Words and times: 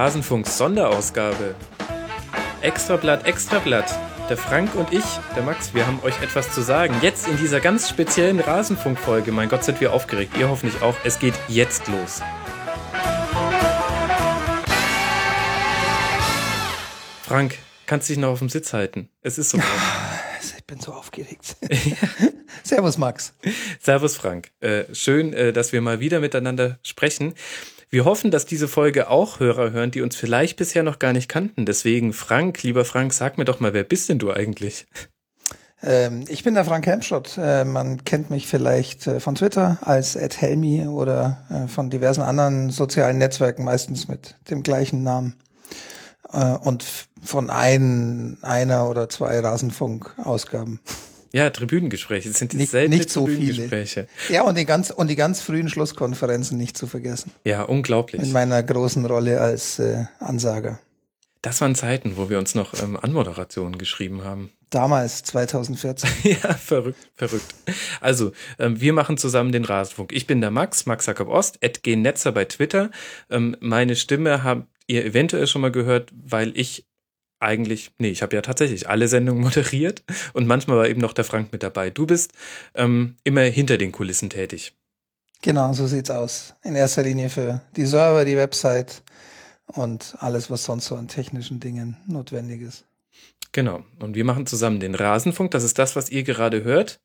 Rasenfunk 0.00 0.46
Sonderausgabe. 0.46 1.54
Extrablatt, 2.62 3.26
Extrablatt. 3.26 3.94
Der 4.30 4.38
Frank 4.38 4.74
und 4.74 4.94
ich, 4.94 5.04
der 5.36 5.42
Max, 5.42 5.74
wir 5.74 5.86
haben 5.86 6.00
euch 6.02 6.22
etwas 6.22 6.54
zu 6.54 6.62
sagen. 6.62 6.94
Jetzt 7.02 7.28
in 7.28 7.36
dieser 7.36 7.60
ganz 7.60 7.86
speziellen 7.86 8.40
Rasenfunk-Folge. 8.40 9.30
Mein 9.30 9.50
Gott, 9.50 9.62
sind 9.62 9.78
wir 9.78 9.92
aufgeregt. 9.92 10.38
Ihr 10.38 10.48
hoffentlich 10.48 10.80
auch. 10.80 10.94
Es 11.04 11.18
geht 11.18 11.34
jetzt 11.48 11.86
los. 11.88 12.22
Frank, 17.20 17.58
kannst 17.84 18.08
dich 18.08 18.16
noch 18.16 18.30
auf 18.30 18.38
dem 18.38 18.48
Sitz 18.48 18.72
halten. 18.72 19.10
Es 19.20 19.36
ist 19.36 19.50
so. 19.50 19.58
Ich 20.56 20.64
bin 20.64 20.80
so 20.80 20.92
aufgeregt. 20.92 21.56
Servus, 22.62 22.96
Max. 22.96 23.34
Servus, 23.80 24.16
Frank. 24.16 24.52
Äh, 24.60 24.84
schön, 24.94 25.32
äh, 25.32 25.52
dass 25.52 25.72
wir 25.72 25.80
mal 25.82 25.98
wieder 25.98 26.20
miteinander 26.20 26.78
sprechen. 26.84 27.34
Wir 27.92 28.04
hoffen, 28.04 28.30
dass 28.30 28.46
diese 28.46 28.68
Folge 28.68 29.10
auch 29.10 29.40
Hörer 29.40 29.72
hören, 29.72 29.90
die 29.90 30.00
uns 30.00 30.14
vielleicht 30.14 30.56
bisher 30.56 30.84
noch 30.84 31.00
gar 31.00 31.12
nicht 31.12 31.28
kannten. 31.28 31.66
Deswegen, 31.66 32.12
Frank, 32.12 32.62
lieber 32.62 32.84
Frank, 32.84 33.12
sag 33.12 33.36
mir 33.36 33.44
doch 33.44 33.58
mal, 33.58 33.74
wer 33.74 33.82
bist 33.82 34.08
denn 34.08 34.20
du 34.20 34.30
eigentlich? 34.30 34.86
Ähm, 35.82 36.24
ich 36.28 36.44
bin 36.44 36.54
der 36.54 36.64
Frank 36.64 36.86
Helmschott. 36.86 37.36
Äh, 37.36 37.64
man 37.64 38.04
kennt 38.04 38.30
mich 38.30 38.46
vielleicht 38.46 39.08
äh, 39.08 39.18
von 39.18 39.34
Twitter 39.34 39.78
als 39.80 40.14
Ed 40.14 40.40
Helmi 40.40 40.86
oder 40.86 41.44
äh, 41.50 41.66
von 41.66 41.90
diversen 41.90 42.22
anderen 42.22 42.70
sozialen 42.70 43.18
Netzwerken, 43.18 43.64
meistens 43.64 44.06
mit 44.06 44.36
dem 44.50 44.62
gleichen 44.62 45.02
Namen. 45.02 45.34
Äh, 46.32 46.58
und 46.58 46.84
von 47.20 47.50
ein, 47.50 48.38
einer 48.42 48.88
oder 48.88 49.08
zwei 49.08 49.40
Rasenfunk-Ausgaben. 49.40 50.78
Ja, 51.32 51.50
Tribünengespräche. 51.50 52.28
Das 52.28 52.38
sind 52.38 52.54
nicht, 52.54 52.72
nicht 52.72 53.10
so 53.10 53.26
viele. 53.26 53.86
Ja, 54.28 54.42
und 54.42 54.58
die 54.58 54.64
ganz 54.64 54.90
und 54.90 55.08
die 55.08 55.16
ganz 55.16 55.40
frühen 55.40 55.68
Schlusskonferenzen 55.68 56.58
nicht 56.58 56.76
zu 56.76 56.86
vergessen. 56.86 57.30
Ja, 57.44 57.62
unglaublich. 57.62 58.22
In 58.22 58.32
meiner 58.32 58.62
großen 58.62 59.06
Rolle 59.06 59.40
als 59.40 59.78
äh, 59.78 60.04
Ansager. 60.18 60.80
Das 61.42 61.60
waren 61.60 61.74
Zeiten, 61.74 62.16
wo 62.16 62.28
wir 62.28 62.38
uns 62.38 62.54
noch 62.54 62.74
ähm, 62.82 62.98
Anmoderationen 63.00 63.78
geschrieben 63.78 64.24
haben. 64.24 64.50
Damals, 64.68 65.22
2014. 65.24 66.10
ja, 66.42 66.54
verrückt, 66.54 67.10
verrückt. 67.16 67.54
Also, 68.00 68.32
ähm, 68.58 68.80
wir 68.80 68.92
machen 68.92 69.16
zusammen 69.16 69.50
den 69.50 69.64
Rasenfunk. 69.64 70.12
Ich 70.12 70.26
bin 70.26 70.40
der 70.40 70.50
Max, 70.50 70.86
Max 70.86 71.06
Jakob 71.06 71.28
Ost, 71.28 71.58
Netzer 71.86 72.32
bei 72.32 72.44
Twitter. 72.44 72.90
Ähm, 73.30 73.56
meine 73.60 73.96
Stimme 73.96 74.44
habt 74.44 74.68
ihr 74.86 75.04
eventuell 75.04 75.46
schon 75.46 75.62
mal 75.62 75.72
gehört, 75.72 76.10
weil 76.12 76.52
ich 76.56 76.86
eigentlich, 77.40 77.92
nee, 77.98 78.10
ich 78.10 78.22
habe 78.22 78.36
ja 78.36 78.42
tatsächlich 78.42 78.88
alle 78.88 79.08
Sendungen 79.08 79.42
moderiert 79.44 80.04
und 80.32 80.46
manchmal 80.46 80.76
war 80.76 80.88
eben 80.88 81.00
noch 81.00 81.12
der 81.12 81.24
Frank 81.24 81.52
mit 81.52 81.62
dabei. 81.62 81.90
Du 81.90 82.06
bist 82.06 82.32
ähm, 82.74 83.16
immer 83.24 83.42
hinter 83.42 83.78
den 83.78 83.92
Kulissen 83.92 84.30
tätig. 84.30 84.74
Genau, 85.42 85.72
so 85.72 85.86
sieht's 85.86 86.10
aus. 86.10 86.54
In 86.62 86.76
erster 86.76 87.02
Linie 87.02 87.30
für 87.30 87.62
die 87.74 87.86
Server, 87.86 88.24
die 88.24 88.36
Website 88.36 89.02
und 89.66 90.14
alles, 90.18 90.50
was 90.50 90.64
sonst 90.64 90.86
so 90.86 90.96
an 90.96 91.08
technischen 91.08 91.60
Dingen 91.60 91.96
notwendig 92.06 92.60
ist. 92.60 92.84
Genau. 93.52 93.82
Und 93.98 94.14
wir 94.14 94.24
machen 94.24 94.46
zusammen 94.46 94.80
den 94.80 94.94
Rasenfunk. 94.94 95.50
Das 95.50 95.64
ist 95.64 95.78
das, 95.78 95.96
was 95.96 96.10
ihr 96.10 96.22
gerade 96.22 96.62
hört. 96.62 97.00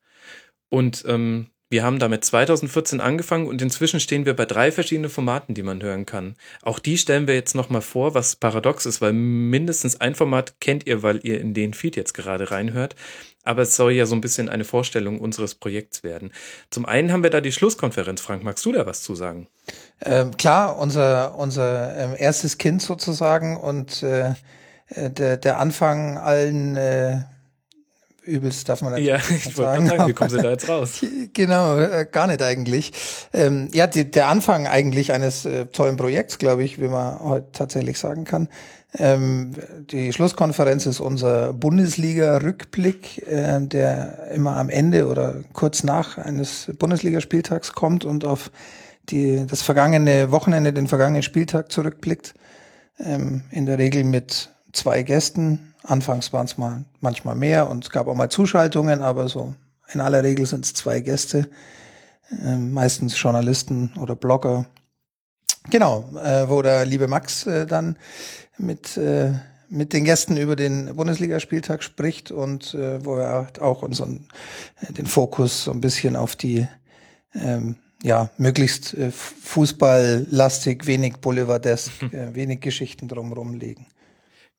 Und 0.69 1.06
ähm, 1.08 1.47
wir 1.69 1.83
haben 1.83 1.97
damit 1.97 2.23
2014 2.23 3.02
angefangen 3.02 3.47
und 3.47 3.59
inzwischen 3.59 3.99
stehen 3.99 4.25
wir 4.25 4.35
bei 4.35 4.45
drei 4.45 4.71
verschiedenen 4.71 5.09
Formaten, 5.09 5.55
die 5.55 5.63
man 5.63 5.81
hören 5.81 6.05
kann. 6.05 6.35
Auch 6.61 6.77
die 6.77 6.97
stellen 6.97 7.27
wir 7.27 7.33
jetzt 7.33 7.55
nochmal 7.55 7.81
vor, 7.81 8.13
was 8.13 8.35
paradox 8.35 8.85
ist, 8.85 9.02
weil 9.02 9.13
mindestens 9.13 9.99
ein 9.99 10.13
Format 10.13 10.59
kennt 10.59 10.85
ihr, 10.85 11.02
weil 11.02 11.19
ihr 11.23 11.41
in 11.41 11.55
den 11.55 11.73
Feed 11.73 11.95
jetzt 11.95 12.13
gerade 12.13 12.52
reinhört. 12.52 12.95
Aber 13.44 13.63
es 13.63 13.75
soll 13.75 13.94
ja 13.94 14.05
so 14.05 14.16
ein 14.16 14.22
bisschen 14.22 14.47
eine 14.47 14.63
Vorstellung 14.63 15.19
unseres 15.19 15.55
Projekts 15.55 16.03
werden. 16.03 16.31
Zum 16.69 16.85
einen 16.85 17.11
haben 17.11 17.23
wir 17.23 17.30
da 17.31 17.41
die 17.41 17.52
Schlusskonferenz. 17.52 18.22
Frank, 18.22 18.44
magst 18.44 18.66
du 18.66 18.72
da 18.72 18.85
was 18.85 19.02
zu 19.02 19.16
sagen? 19.16 19.47
Ähm, 20.02 20.38
klar, 20.38 20.77
unser, 20.77 21.35
unser 21.35 21.97
ähm, 21.97 22.16
erstes 22.18 22.59
Kind 22.59 22.81
sozusagen 22.84 23.57
und 23.57 24.03
äh, 24.03 24.34
äh 24.89 25.09
der, 25.09 25.38
der 25.38 25.59
Anfang 25.59 26.18
allen 26.18 26.75
äh, 26.75 27.23
übelst, 28.25 28.68
darf 28.68 28.81
man 28.81 28.91
natürlich 28.91 29.09
ja, 29.09 29.36
ich 29.36 29.56
sagen. 29.56 29.88
sagen. 29.88 30.08
Wie 30.08 30.13
kommen 30.13 30.30
Sie 30.30 30.41
da 30.41 30.50
jetzt 30.50 30.68
raus? 30.68 31.02
genau, 31.34 31.78
äh, 31.78 32.06
gar 32.12 32.28
nicht 32.28 32.41
eigentlich. 32.41 32.91
Ähm, 33.34 33.69
ja, 33.74 33.88
die, 33.88 34.09
der 34.09 34.28
Anfang 34.28 34.68
eigentlich 34.68 35.12
eines 35.13 35.46
äh, 35.46 35.68
tollen 35.68 35.97
Projekts, 35.97 36.38
glaube 36.38 36.63
ich, 36.63 36.80
wie 36.80 36.88
man 36.88 37.19
heute 37.19 37.47
tatsächlich 37.52 38.00
sagen 38.00 38.25
kann. 38.25 38.50
Ähm, 38.97 39.52
die 39.91 40.13
Schlusskonferenz 40.13 40.86
ist 40.86 41.00
unser 41.00 41.53
Bundesliga-Rückblick, 41.53 43.28
äh, 43.28 43.59
der 43.62 44.31
immer 44.34 44.57
am 44.57 44.69
Ende 44.69 45.07
oder 45.07 45.36
kurz 45.53 45.84
nach 45.84 46.18
eines 46.18 46.72
Bundesligaspieltags 46.78 47.74
kommt 47.74 48.06
und 48.06 48.25
auf 48.25 48.52
die, 49.09 49.46
das 49.46 49.62
vergangene 49.62 50.31
Wochenende, 50.31 50.74
den 50.74 50.88
vergangenen 50.88 51.24
Spieltag 51.24 51.72
zurückblickt. 51.72 52.34
Ähm, 53.00 53.42
in 53.52 53.66
der 53.66 53.78
Regel 53.78 54.03
mit 54.03 54.50
zwei 54.72 55.03
Gästen, 55.03 55.74
Anfangs 55.85 56.34
waren 56.34 56.46
es 56.46 56.57
mal 56.57 56.85
manchmal 57.00 57.35
mehr 57.35 57.69
und 57.69 57.84
es 57.85 57.90
gab 57.90 58.07
auch 58.07 58.16
mal 58.16 58.29
Zuschaltungen, 58.29 59.01
aber 59.01 59.28
so 59.28 59.53
in 59.94 60.01
aller 60.01 60.23
Regel 60.23 60.46
sind 60.46 60.66
es 60.66 60.73
zwei 60.73 61.00
Gäste, 61.00 61.50
äh, 62.44 62.56
meistens 62.56 63.22
Journalisten 63.22 63.91
oder 64.00 64.16
Blogger. 64.16 64.66
Genau, 65.69 66.09
äh, 66.24 66.50
wo 66.50 66.62
der 66.62 66.85
liebe 66.85 67.07
Max 67.07 67.45
äh, 67.45 67.66
dann 67.66 67.97
mit 68.57 68.97
äh, 68.97 69.34
mit 69.69 69.94
den 69.94 70.06
Gästen 70.06 70.38
über 70.38 70.56
den 70.56 70.95
Bundesligaspieltag 70.95 71.84
spricht 71.84 72.31
und 72.31 72.74
äh, 72.74 73.03
wo 73.03 73.16
er 73.16 73.47
auch 73.62 73.81
unseren 73.81 74.28
äh, 74.81 74.94
den 74.94 75.06
Fokus 75.06 75.66
so 75.66 75.72
ein 75.72 75.81
bisschen 75.81 76.16
auf 76.16 76.35
die 76.35 76.68
ähm, 77.34 77.75
ja 78.03 78.29
möglichst 78.38 78.94
äh, 78.94 79.12
fußballlastig, 79.12 80.85
wenig 80.85 81.18
Boulevardesk, 81.18 81.91
äh, 82.13 82.34
wenig 82.35 82.62
Geschichten 82.62 83.07
drumherum 83.07 83.53
legen. 83.53 83.88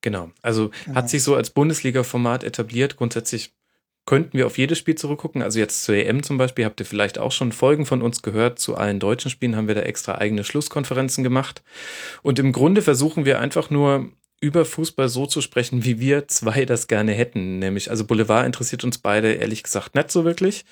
Genau. 0.07 0.31
Also 0.41 0.71
genau. 0.85 0.99
hat 0.99 1.11
sich 1.11 1.25
so 1.25 1.35
als 1.35 1.51
Bundesliga-Format 1.51 2.45
etabliert. 2.45 2.97
Grundsätzlich 2.97 3.57
könnten 4.05 4.39
wir 4.39 4.47
auf 4.47 4.57
jedes 4.57 4.79
Spiel 4.79 4.95
zurückgucken. 4.95 5.43
Also 5.43 5.59
jetzt 5.59 5.83
zur 5.83 5.97
EM 5.97 6.23
zum 6.23 6.39
Beispiel 6.39 6.65
habt 6.65 6.79
ihr 6.79 6.87
vielleicht 6.87 7.19
auch 7.19 7.33
schon 7.33 7.51
Folgen 7.51 7.87
von 7.87 8.03
uns 8.03 8.23
gehört. 8.23 8.61
Zu 8.61 8.77
allen 8.77 9.01
deutschen 9.01 9.33
Spielen 9.33 9.57
haben 9.57 9.67
wir 9.67 9.75
da 9.75 9.81
extra 9.81 10.15
eigene 10.19 10.45
Schlusskonferenzen 10.45 11.25
gemacht. 11.25 11.65
Und 12.23 12.39
im 12.39 12.53
Grunde 12.53 12.83
versuchen 12.83 13.25
wir 13.25 13.41
einfach 13.41 13.69
nur 13.69 14.13
über 14.41 14.65
Fußball 14.65 15.09
so 15.09 15.27
zu 15.27 15.41
sprechen, 15.41 15.85
wie 15.85 15.99
wir 15.99 16.29
zwei 16.29 16.65
das 16.67 16.89
gerne 16.89 17.13
hätten. 17.13 17.59
Nämlich, 17.59 17.91
also 17.91 18.05
Boulevard 18.05 18.45
interessiert 18.45 18.85
uns 18.85 18.99
beide 18.99 19.33
ehrlich 19.33 19.63
gesagt 19.63 19.95
nicht 19.95 20.11
so 20.11 20.25
wirklich. 20.25 20.65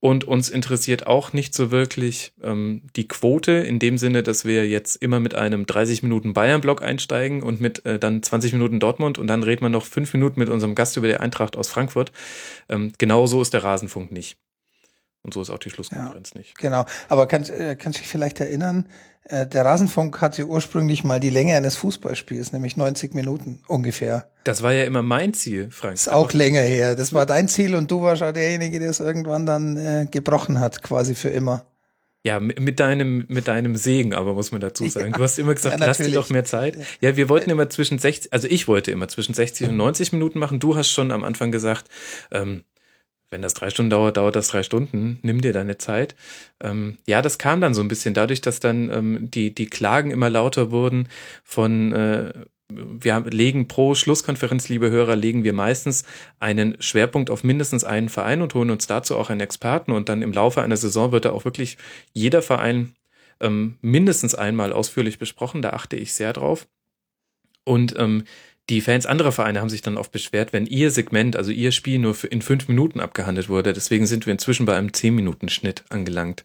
Und 0.00 0.24
uns 0.24 0.48
interessiert 0.48 1.08
auch 1.08 1.32
nicht 1.32 1.54
so 1.54 1.72
wirklich 1.72 2.32
ähm, 2.42 2.82
die 2.94 3.08
Quote 3.08 3.52
in 3.52 3.80
dem 3.80 3.98
Sinne, 3.98 4.22
dass 4.22 4.44
wir 4.44 4.68
jetzt 4.68 4.96
immer 4.96 5.18
mit 5.18 5.34
einem 5.34 5.66
30 5.66 6.04
Minuten 6.04 6.32
Bayern-Block 6.34 6.82
einsteigen 6.82 7.42
und 7.42 7.60
mit 7.60 7.84
äh, 7.84 7.98
dann 7.98 8.22
20 8.22 8.52
Minuten 8.52 8.78
Dortmund 8.78 9.18
und 9.18 9.26
dann 9.26 9.42
reden 9.42 9.62
wir 9.62 9.70
noch 9.70 9.86
fünf 9.86 10.14
Minuten 10.14 10.38
mit 10.38 10.48
unserem 10.48 10.76
Gast 10.76 10.96
über 10.96 11.08
die 11.08 11.16
Eintracht 11.16 11.56
aus 11.56 11.68
Frankfurt. 11.68 12.12
Ähm, 12.68 12.92
genau 12.98 13.26
so 13.26 13.42
ist 13.42 13.52
der 13.52 13.64
Rasenfunk 13.64 14.12
nicht. 14.12 14.38
Und 15.22 15.34
so 15.34 15.42
ist 15.42 15.50
auch 15.50 15.58
die 15.58 15.70
Schlusskonferenz 15.70 16.30
ja, 16.34 16.38
nicht. 16.38 16.58
Genau. 16.58 16.84
Aber 17.08 17.26
kannst, 17.26 17.50
äh, 17.50 17.76
kannst 17.76 17.98
du 17.98 18.02
dich 18.02 18.08
vielleicht 18.08 18.40
erinnern, 18.40 18.86
äh, 19.24 19.46
der 19.46 19.64
Rasenfunk 19.64 20.20
hatte 20.20 20.46
ursprünglich 20.46 21.04
mal 21.04 21.20
die 21.20 21.30
Länge 21.30 21.54
eines 21.54 21.76
Fußballspiels, 21.76 22.52
nämlich 22.52 22.76
90 22.76 23.14
Minuten 23.14 23.60
ungefähr. 23.66 24.30
Das 24.44 24.62
war 24.62 24.72
ja 24.72 24.84
immer 24.84 25.02
mein 25.02 25.34
Ziel, 25.34 25.70
Frank. 25.70 25.94
Das 25.94 26.02
ist 26.02 26.12
auch 26.12 26.32
länger 26.32 26.62
her. 26.62 26.96
Das 26.96 27.12
war 27.12 27.26
dein 27.26 27.48
Ziel 27.48 27.74
und 27.74 27.90
du 27.90 28.00
warst 28.00 28.22
auch 28.22 28.32
derjenige, 28.32 28.78
der 28.78 28.90
es 28.90 29.00
irgendwann 29.00 29.44
dann 29.44 29.76
äh, 29.76 30.06
gebrochen 30.10 30.60
hat, 30.60 30.82
quasi 30.82 31.14
für 31.14 31.28
immer. 31.28 31.66
Ja, 32.24 32.40
mit 32.40 32.80
deinem, 32.80 33.26
mit 33.28 33.48
deinem 33.48 33.76
Segen, 33.76 34.12
aber 34.12 34.34
muss 34.34 34.50
man 34.50 34.60
dazu 34.60 34.88
sagen. 34.88 35.12
Ja, 35.12 35.18
du 35.18 35.22
hast 35.22 35.38
immer 35.38 35.54
gesagt, 35.54 35.78
ja, 35.80 35.86
lass 35.86 35.98
dir 35.98 36.10
doch 36.10 36.30
mehr 36.30 36.44
Zeit. 36.44 36.76
Ja, 37.00 37.16
wir 37.16 37.28
wollten 37.28 37.48
immer 37.50 37.70
zwischen 37.70 37.98
60, 37.98 38.32
also 38.32 38.48
ich 38.48 38.66
wollte 38.66 38.90
immer 38.90 39.08
zwischen 39.08 39.34
60 39.34 39.68
und 39.68 39.76
90 39.76 40.12
Minuten 40.12 40.38
machen. 40.38 40.58
Du 40.58 40.74
hast 40.74 40.90
schon 40.90 41.12
am 41.12 41.22
Anfang 41.22 41.52
gesagt, 41.52 41.88
ähm, 42.32 42.64
wenn 43.30 43.42
das 43.42 43.54
drei 43.54 43.70
Stunden 43.70 43.90
dauert, 43.90 44.16
dauert 44.16 44.36
das 44.36 44.48
drei 44.48 44.62
Stunden, 44.62 45.18
nimm 45.22 45.40
dir 45.40 45.52
deine 45.52 45.78
Zeit. 45.78 46.14
Ähm, 46.60 46.98
ja, 47.06 47.22
das 47.22 47.38
kam 47.38 47.60
dann 47.60 47.74
so 47.74 47.82
ein 47.82 47.88
bisschen 47.88 48.14
dadurch, 48.14 48.40
dass 48.40 48.60
dann 48.60 48.90
ähm, 48.90 49.30
die, 49.30 49.54
die 49.54 49.66
Klagen 49.66 50.10
immer 50.10 50.30
lauter 50.30 50.70
wurden 50.70 51.08
von, 51.44 51.92
äh, 51.92 52.32
wir 52.70 53.20
legen 53.20 53.68
pro 53.68 53.94
Schlusskonferenz, 53.94 54.68
liebe 54.68 54.90
Hörer, 54.90 55.16
legen 55.16 55.44
wir 55.44 55.52
meistens 55.52 56.04
einen 56.38 56.80
Schwerpunkt 56.80 57.30
auf 57.30 57.44
mindestens 57.44 57.84
einen 57.84 58.08
Verein 58.08 58.42
und 58.42 58.54
holen 58.54 58.70
uns 58.70 58.86
dazu 58.86 59.16
auch 59.16 59.30
einen 59.30 59.40
Experten 59.40 59.92
und 59.92 60.08
dann 60.08 60.22
im 60.22 60.32
Laufe 60.32 60.62
einer 60.62 60.76
Saison 60.76 61.12
wird 61.12 61.24
da 61.24 61.30
auch 61.30 61.44
wirklich 61.44 61.78
jeder 62.12 62.42
Verein 62.42 62.94
ähm, 63.40 63.78
mindestens 63.80 64.34
einmal 64.34 64.72
ausführlich 64.72 65.18
besprochen, 65.18 65.62
da 65.62 65.70
achte 65.70 65.96
ich 65.96 66.12
sehr 66.12 66.32
drauf. 66.32 66.66
Und 67.64 67.94
ähm, 67.98 68.24
die 68.68 68.80
Fans 68.80 69.06
anderer 69.06 69.32
Vereine 69.32 69.60
haben 69.60 69.70
sich 69.70 69.82
dann 69.82 69.96
oft 69.96 70.12
beschwert, 70.12 70.52
wenn 70.52 70.66
ihr 70.66 70.90
Segment, 70.90 71.36
also 71.36 71.50
ihr 71.50 71.72
Spiel 71.72 71.98
nur 71.98 72.16
in 72.30 72.42
fünf 72.42 72.68
Minuten 72.68 73.00
abgehandelt 73.00 73.48
wurde. 73.48 73.72
Deswegen 73.72 74.06
sind 74.06 74.26
wir 74.26 74.32
inzwischen 74.32 74.66
bei 74.66 74.76
einem 74.76 74.92
zehn 74.92 75.14
Minuten 75.14 75.48
Schnitt 75.48 75.84
angelangt. 75.88 76.44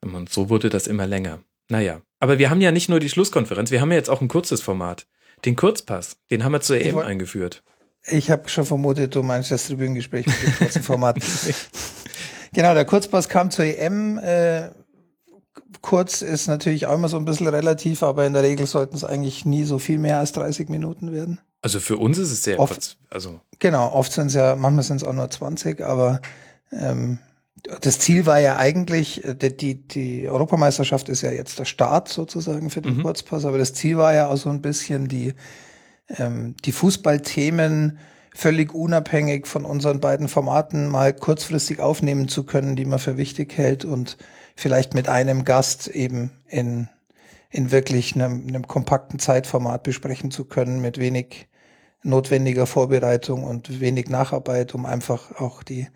Und 0.00 0.30
so 0.30 0.48
wurde 0.48 0.68
das 0.68 0.86
immer 0.86 1.06
länger. 1.06 1.40
Naja. 1.68 2.00
Aber 2.20 2.38
wir 2.38 2.50
haben 2.50 2.60
ja 2.60 2.72
nicht 2.72 2.88
nur 2.88 3.00
die 3.00 3.08
Schlusskonferenz, 3.08 3.70
wir 3.70 3.80
haben 3.80 3.90
ja 3.90 3.96
jetzt 3.96 4.10
auch 4.10 4.20
ein 4.20 4.28
kurzes 4.28 4.62
Format. 4.62 5.06
Den 5.44 5.56
Kurzpass, 5.56 6.16
den 6.30 6.44
haben 6.44 6.52
wir 6.52 6.60
zur 6.60 6.80
EM 6.80 6.98
eingeführt. 6.98 7.62
Ich 8.08 8.30
habe 8.30 8.48
schon 8.48 8.64
vermutet, 8.64 9.14
du 9.14 9.22
meinst 9.22 9.50
das 9.50 9.66
Tribünengespräch 9.66 10.26
mit 10.26 10.42
dem 10.42 10.56
kurzen 10.56 10.82
Format. 10.82 11.16
genau, 12.52 12.74
der 12.74 12.84
Kurzpass 12.84 13.28
kam 13.28 13.50
zur 13.50 13.64
EM. 13.64 14.18
Äh, 14.18 14.70
kurz 15.80 16.22
ist 16.22 16.46
natürlich 16.46 16.86
auch 16.86 16.94
immer 16.94 17.08
so 17.08 17.16
ein 17.16 17.24
bisschen 17.24 17.48
relativ, 17.48 18.02
aber 18.02 18.26
in 18.26 18.32
der 18.32 18.42
Regel 18.42 18.66
sollten 18.66 18.96
es 18.96 19.04
eigentlich 19.04 19.44
nie 19.44 19.64
so 19.64 19.78
viel 19.78 19.98
mehr 19.98 20.18
als 20.18 20.32
30 20.32 20.68
Minuten 20.68 21.12
werden. 21.12 21.40
Also 21.62 21.80
für 21.80 21.96
uns 21.96 22.18
ist 22.18 22.32
es 22.32 22.42
sehr 22.42 22.58
oft, 22.58 22.74
kurz. 22.74 22.96
Also 23.08 23.40
genau, 23.58 23.92
oft 23.92 24.12
sind 24.12 24.26
es 24.26 24.34
ja, 24.34 24.56
manchmal 24.56 24.82
sind 24.82 24.96
es 24.96 25.04
auch 25.04 25.12
nur 25.12 25.30
20, 25.30 25.80
aber 25.80 26.20
ähm, 26.72 27.18
das 27.80 28.00
Ziel 28.00 28.26
war 28.26 28.40
ja 28.40 28.56
eigentlich, 28.56 29.24
äh, 29.24 29.34
die, 29.34 29.56
die, 29.56 29.74
die 29.88 30.28
Europameisterschaft 30.28 31.08
ist 31.08 31.22
ja 31.22 31.30
jetzt 31.30 31.58
der 31.58 31.64
Start 31.64 32.08
sozusagen 32.08 32.70
für 32.70 32.82
den 32.82 32.98
mhm. 32.98 33.02
Kurzpass, 33.02 33.44
aber 33.44 33.58
das 33.58 33.74
Ziel 33.74 33.96
war 33.96 34.12
ja 34.12 34.28
auch 34.28 34.36
so 34.36 34.50
ein 34.50 34.60
bisschen 34.60 35.08
die, 35.08 35.34
ähm, 36.18 36.56
die 36.64 36.72
Fußballthemen 36.72 37.98
völlig 38.34 38.74
unabhängig 38.74 39.46
von 39.46 39.64
unseren 39.64 40.00
beiden 40.00 40.28
Formaten 40.28 40.88
mal 40.88 41.12
kurzfristig 41.12 41.80
aufnehmen 41.80 42.28
zu 42.28 42.44
können, 42.44 42.76
die 42.76 42.86
man 42.86 42.98
für 42.98 43.16
wichtig 43.16 43.56
hält 43.56 43.84
und 43.84 44.16
vielleicht 44.56 44.94
mit 44.94 45.08
einem 45.08 45.44
Gast 45.44 45.88
eben 45.88 46.30
in, 46.48 46.88
in 47.50 47.70
wirklich 47.70 48.14
einem, 48.14 48.46
einem 48.46 48.66
kompakten 48.66 49.18
Zeitformat 49.18 49.82
besprechen 49.82 50.30
zu 50.30 50.44
können, 50.44 50.80
mit 50.80 50.98
wenig 50.98 51.48
notwendiger 52.04 52.66
Vorbereitung 52.66 53.44
und 53.44 53.80
wenig 53.80 54.08
Nacharbeit, 54.08 54.74
um 54.74 54.86
einfach 54.86 55.40
auch 55.40 55.62
die, 55.62 55.86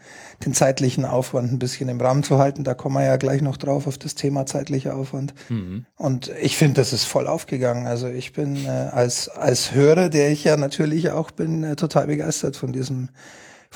den 0.45 0.55
zeitlichen 0.55 1.05
Aufwand 1.05 1.53
ein 1.53 1.59
bisschen 1.59 1.89
im 1.89 2.01
Rahmen 2.01 2.23
zu 2.23 2.39
halten. 2.39 2.63
Da 2.63 2.75
kommen 2.75 2.95
wir 2.95 3.05
ja 3.05 3.17
gleich 3.17 3.43
noch 3.43 3.57
drauf 3.57 3.87
auf 3.87 3.99
das 3.99 4.15
Thema 4.15 4.47
zeitlicher 4.47 4.97
Aufwand. 4.97 5.35
Mhm. 5.49 5.85
Und 5.97 6.31
ich 6.41 6.57
finde, 6.57 6.75
das 6.75 6.93
ist 6.93 7.05
voll 7.05 7.27
aufgegangen. 7.27 7.87
Also 7.87 8.09
ich 8.09 8.33
bin 8.33 8.65
äh, 8.67 8.69
als, 8.69 9.29
als 9.29 9.75
Hörer, 9.75 10.09
der 10.09 10.31
ich 10.31 10.45
ja 10.45 10.57
natürlich 10.57 11.11
auch 11.11 11.33
bin, 11.33 11.65
äh, 11.65 11.77
total 11.77 12.07
begeistert 12.07 12.57
von 12.57 12.73
diesem 12.73 13.09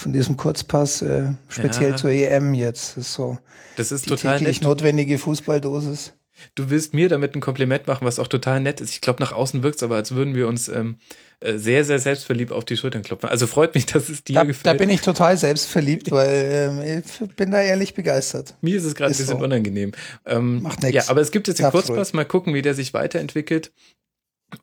von 0.00 0.12
diesem 0.12 0.36
Kurzpass, 0.36 1.02
äh, 1.02 1.32
speziell 1.48 1.90
ja. 1.90 1.96
zur 1.96 2.10
EM 2.10 2.54
jetzt. 2.54 2.96
Das 2.96 3.06
ist 3.06 3.12
so 3.12 3.38
das 3.76 3.92
ist 3.92 4.06
die 4.06 4.10
total 4.10 4.38
täglich 4.38 4.60
nett. 4.60 4.68
notwendige 4.68 5.18
Fußballdosis. 5.18 6.12
Du 6.54 6.70
willst 6.70 6.94
mir 6.94 7.08
damit 7.08 7.34
ein 7.34 7.40
Kompliment 7.40 7.86
machen, 7.86 8.06
was 8.06 8.18
auch 8.18 8.28
total 8.28 8.60
nett 8.60 8.80
ist. 8.80 8.90
Ich 8.90 9.00
glaube, 9.00 9.22
nach 9.22 9.32
außen 9.32 9.62
wirkt 9.62 9.76
es 9.76 9.82
aber, 9.82 9.96
als 9.96 10.14
würden 10.14 10.34
wir 10.34 10.48
uns 10.48 10.68
ähm, 10.68 10.96
äh, 11.40 11.58
sehr, 11.58 11.84
sehr 11.84 11.98
selbstverliebt 11.98 12.52
auf 12.52 12.64
die 12.64 12.76
Schultern 12.76 13.02
klopfen. 13.02 13.28
Also 13.28 13.46
freut 13.46 13.74
mich, 13.74 13.86
dass 13.86 14.08
es 14.08 14.24
dir 14.24 14.34
da, 14.34 14.44
gefällt. 14.44 14.66
Da 14.66 14.74
bin 14.74 14.90
ich 14.90 15.02
total 15.02 15.36
selbstverliebt, 15.36 16.10
weil 16.10 16.82
ähm, 16.84 17.02
ich 17.20 17.36
bin 17.36 17.50
da 17.50 17.60
ehrlich 17.60 17.94
begeistert. 17.94 18.54
Mir 18.60 18.76
ist 18.76 18.84
es 18.84 18.94
gerade 18.94 19.12
ein 19.12 19.16
bisschen 19.16 19.38
so. 19.38 19.44
unangenehm. 19.44 19.92
Ähm, 20.24 20.62
Macht 20.62 20.82
nichts. 20.82 21.06
Ja, 21.06 21.10
aber 21.10 21.20
es 21.20 21.30
gibt 21.30 21.48
jetzt 21.48 21.60
den 21.60 21.70
Kurzpass, 21.70 22.12
mal 22.12 22.24
gucken, 22.24 22.54
wie 22.54 22.62
der 22.62 22.74
sich 22.74 22.94
weiterentwickelt. 22.94 23.72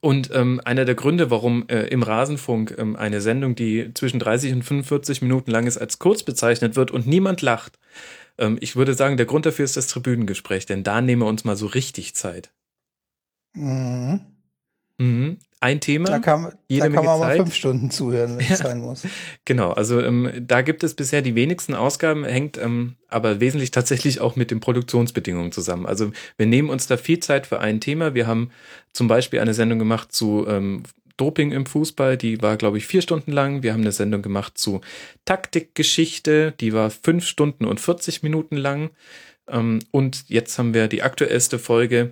Und 0.02 0.30
ähm, 0.34 0.62
einer 0.66 0.86
der 0.86 0.96
Gründe, 0.96 1.32
warum 1.32 1.68
äh, 1.70 1.84
im 1.88 2.04
Rasenfunk 2.04 2.76
ähm, 2.78 2.96
eine 2.96 3.22
Sendung, 3.22 3.56
die 3.56 3.94
zwischen 3.94 4.20
30 4.20 4.54
und 4.54 4.64
45 4.64 5.22
Minuten 5.22 5.52
lang 5.52 5.66
ist, 5.66 5.78
als 5.78 6.00
kurz 6.00 6.24
bezeichnet 6.24 6.76
wird 6.76 6.92
und 6.92 7.08
niemand 7.08 7.42
lacht, 7.42 7.80
ähm, 8.38 8.58
ich 8.62 8.76
würde 8.76 8.94
sagen, 8.94 9.18
der 9.18 9.26
Grund 9.26 9.46
dafür 9.46 9.66
ist 9.66 9.78
das 9.78 9.88
Tribünengespräch, 9.88 10.66
denn 10.66 10.84
da 10.84 11.02
nehmen 11.02 11.22
wir 11.22 11.28
uns 11.28 11.44
mal 11.44 11.56
so 11.56 11.68
richtig 11.68 12.16
Zeit. 12.16 12.52
Mhm. 13.54 14.37
Mhm. 14.98 15.38
Ein 15.60 15.80
Thema. 15.80 16.10
Da 16.10 16.20
kann, 16.20 16.54
da 16.70 16.90
kann 16.90 17.06
man 17.06 17.20
mal 17.20 17.36
fünf 17.36 17.56
Stunden 17.56 17.90
zuhören, 17.90 18.38
wenn 18.38 18.46
es 18.52 18.60
sein 18.60 18.80
muss. 18.80 19.08
Genau, 19.44 19.72
also 19.72 20.00
ähm, 20.02 20.32
da 20.40 20.62
gibt 20.62 20.84
es 20.84 20.94
bisher 20.94 21.24
die 21.24 21.34
wenigsten 21.34 21.74
Ausgaben, 21.74 22.26
hängt 22.26 22.58
ähm, 22.58 22.96
aber 23.08 23.40
wesentlich 23.40 23.72
tatsächlich 23.72 24.22
auch 24.22 24.36
mit 24.36 24.52
den 24.52 24.60
Produktionsbedingungen 24.60 25.52
zusammen. 25.52 25.88
Also 25.88 26.12
wir 26.38 26.46
nehmen 26.46 26.70
uns 26.70 26.86
da 26.86 26.96
viel 26.98 27.20
Zeit 27.22 27.48
für 27.48 27.60
ein 27.60 27.82
Thema. 27.82 28.14
Wir 28.14 28.28
haben 28.28 28.52
zum 28.94 29.08
Beispiel 29.08 29.40
eine 29.40 29.56
Sendung 29.56 29.80
gemacht 29.80 30.12
zu 30.12 30.46
ähm, 30.48 30.84
Doping 31.18 31.52
im 31.52 31.66
Fußball, 31.66 32.16
die 32.16 32.40
war, 32.44 32.58
glaube 32.58 32.78
ich, 32.78 32.86
vier 32.86 33.02
Stunden 33.02 33.32
lang. 33.32 33.64
Wir 33.64 33.74
haben 33.74 33.82
eine 33.82 33.92
Sendung 33.92 34.22
gemacht 34.22 34.60
zu 34.60 34.82
Taktikgeschichte, 35.26 36.54
die 36.60 36.74
war 36.74 36.92
fünf 36.92 37.26
Stunden 37.26 37.66
und 37.66 37.80
40 37.80 38.22
Minuten 38.22 38.56
lang. 38.56 38.92
Ähm, 39.48 39.80
und 39.90 40.26
jetzt 40.30 40.60
haben 40.60 40.76
wir 40.76 40.88
die 40.88 41.02
aktuellste 41.02 41.58
Folge 41.58 42.12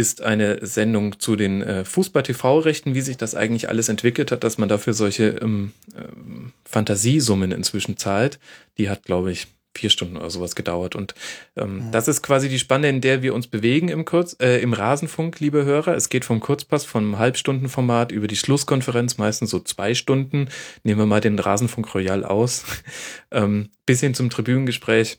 ist 0.00 0.22
eine 0.22 0.64
Sendung 0.66 1.20
zu 1.20 1.36
den 1.36 1.62
äh, 1.62 1.84
Fußball-TV-Rechten, 1.84 2.94
wie 2.94 3.02
sich 3.02 3.18
das 3.18 3.34
eigentlich 3.34 3.68
alles 3.68 3.90
entwickelt 3.90 4.32
hat, 4.32 4.42
dass 4.42 4.56
man 4.56 4.70
dafür 4.70 4.94
solche 4.94 5.28
ähm, 5.42 5.72
ähm, 5.94 6.52
Fantasiesummen 6.64 7.52
inzwischen 7.52 7.98
zahlt. 7.98 8.40
Die 8.78 8.88
hat, 8.88 9.04
glaube 9.04 9.30
ich, 9.30 9.46
vier 9.76 9.90
Stunden 9.90 10.16
oder 10.16 10.30
sowas 10.30 10.54
gedauert. 10.54 10.96
Und 10.96 11.14
ähm, 11.56 11.82
ja. 11.84 11.90
das 11.90 12.08
ist 12.08 12.22
quasi 12.22 12.48
die 12.48 12.58
Spanne, 12.58 12.88
in 12.88 13.02
der 13.02 13.22
wir 13.22 13.34
uns 13.34 13.46
bewegen 13.46 13.88
im 13.88 14.06
Kurz, 14.06 14.34
äh, 14.40 14.60
im 14.62 14.72
Rasenfunk, 14.72 15.38
liebe 15.38 15.64
Hörer. 15.64 15.94
Es 15.94 16.08
geht 16.08 16.24
vom 16.24 16.40
Kurzpass, 16.40 16.86
vom 16.86 17.18
Halbstundenformat 17.18 18.10
über 18.10 18.26
die 18.26 18.36
Schlusskonferenz, 18.36 19.18
meistens 19.18 19.50
so 19.50 19.60
zwei 19.60 19.94
Stunden. 19.94 20.48
Nehmen 20.82 21.00
wir 21.00 21.06
mal 21.06 21.20
den 21.20 21.38
Rasenfunk 21.38 21.94
Royal 21.94 22.24
aus, 22.24 22.64
ähm, 23.30 23.68
bis 23.84 24.00
hin 24.00 24.14
zum 24.14 24.30
Tribünengespräch 24.30 25.18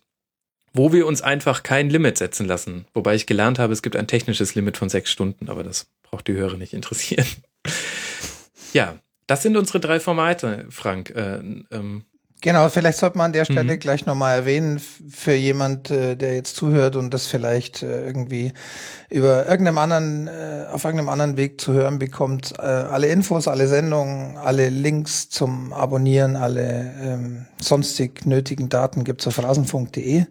wo 0.73 0.93
wir 0.93 1.05
uns 1.05 1.21
einfach 1.21 1.63
kein 1.63 1.89
Limit 1.89 2.17
setzen 2.17 2.47
lassen. 2.47 2.85
Wobei 2.93 3.15
ich 3.15 3.25
gelernt 3.25 3.59
habe, 3.59 3.73
es 3.73 3.81
gibt 3.81 3.95
ein 3.95 4.07
technisches 4.07 4.55
Limit 4.55 4.77
von 4.77 4.89
sechs 4.89 5.11
Stunden, 5.11 5.49
aber 5.49 5.63
das 5.63 5.87
braucht 6.03 6.27
die 6.27 6.33
Hörer 6.33 6.57
nicht 6.57 6.73
interessieren. 6.73 7.27
ja, 8.73 8.97
das 9.27 9.43
sind 9.43 9.57
unsere 9.57 9.79
drei 9.79 9.99
Formate, 9.99 10.65
Frank. 10.69 11.09
Äh, 11.11 11.39
ähm, 11.71 12.05
Genau, 12.43 12.69
vielleicht 12.69 12.97
sollte 12.97 13.19
man 13.19 13.25
an 13.25 13.33
der 13.33 13.45
Stelle 13.45 13.75
mhm. 13.75 13.79
gleich 13.79 14.07
nochmal 14.07 14.35
erwähnen, 14.35 14.79
für 14.79 15.33
jemand, 15.33 15.91
äh, 15.91 16.15
der 16.15 16.33
jetzt 16.33 16.55
zuhört 16.55 16.95
und 16.95 17.13
das 17.13 17.27
vielleicht 17.27 17.83
äh, 17.83 18.03
irgendwie 18.03 18.51
über 19.11 19.45
irgendeinem 19.47 19.77
anderen, 19.77 20.27
äh, 20.27 20.65
auf 20.71 20.83
irgendeinem 20.83 21.09
anderen 21.09 21.37
Weg 21.37 21.61
zu 21.61 21.73
hören 21.73 21.99
bekommt. 21.99 22.59
Alle 22.59 23.07
Infos, 23.07 23.47
alle 23.47 23.67
Sendungen, 23.67 24.37
alle 24.37 24.69
Links 24.69 25.29
zum 25.29 25.71
Abonnieren, 25.71 26.35
alle 26.35 26.91
ähm, 26.99 27.45
sonstig 27.59 28.25
nötigen 28.25 28.69
Daten 28.69 29.03
gibt's 29.03 29.27
auf 29.27 29.41
rasenfunk.de. 29.41 30.25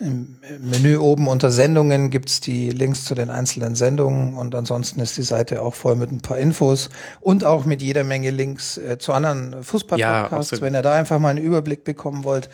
Im 0.00 0.38
Menü 0.60 0.96
oben 0.96 1.28
unter 1.28 1.50
Sendungen 1.50 2.08
gibt's 2.08 2.40
die 2.40 2.70
Links 2.70 3.04
zu 3.04 3.14
den 3.14 3.28
einzelnen 3.28 3.74
Sendungen 3.74 4.34
und 4.34 4.54
ansonsten 4.54 5.00
ist 5.00 5.18
die 5.18 5.22
Seite 5.22 5.60
auch 5.60 5.74
voll 5.74 5.94
mit 5.94 6.10
ein 6.10 6.22
paar 6.22 6.38
Infos 6.38 6.88
und 7.20 7.44
auch 7.44 7.66
mit 7.66 7.82
jeder 7.82 8.02
Menge 8.02 8.30
Links 8.30 8.78
äh, 8.78 8.96
zu 8.98 9.12
anderen 9.12 9.62
Fußball-Podcasts, 9.62 10.52
ja, 10.52 10.60
wenn 10.62 10.74
ihr 10.74 10.80
da 10.80 10.94
einfach 10.94 11.18
mal 11.18 11.28
einen 11.28 11.44
Überblick 11.44 11.84
bekommen 11.84 12.24
wollt. 12.24 12.48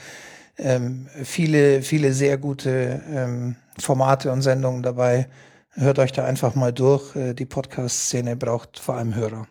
Ähm, 0.59 1.07
viele, 1.23 1.83
viele 1.83 2.13
sehr 2.13 2.37
gute 2.37 3.01
ähm, 3.13 3.55
Formate 3.79 4.33
und 4.33 4.43
Sendungen 4.43 4.83
dabei. 4.83 5.29
Hört 5.71 6.01
euch 6.01 6.11
da 6.11 6.25
einfach 6.25 6.57
mal 6.57 6.73
durch. 6.73 7.15
Äh, 7.15 7.35
die 7.35 7.45
Podcast-Szene 7.45 8.35
braucht 8.35 8.81
vor 8.81 8.97
allem 8.97 9.15
Hörer. 9.15 9.47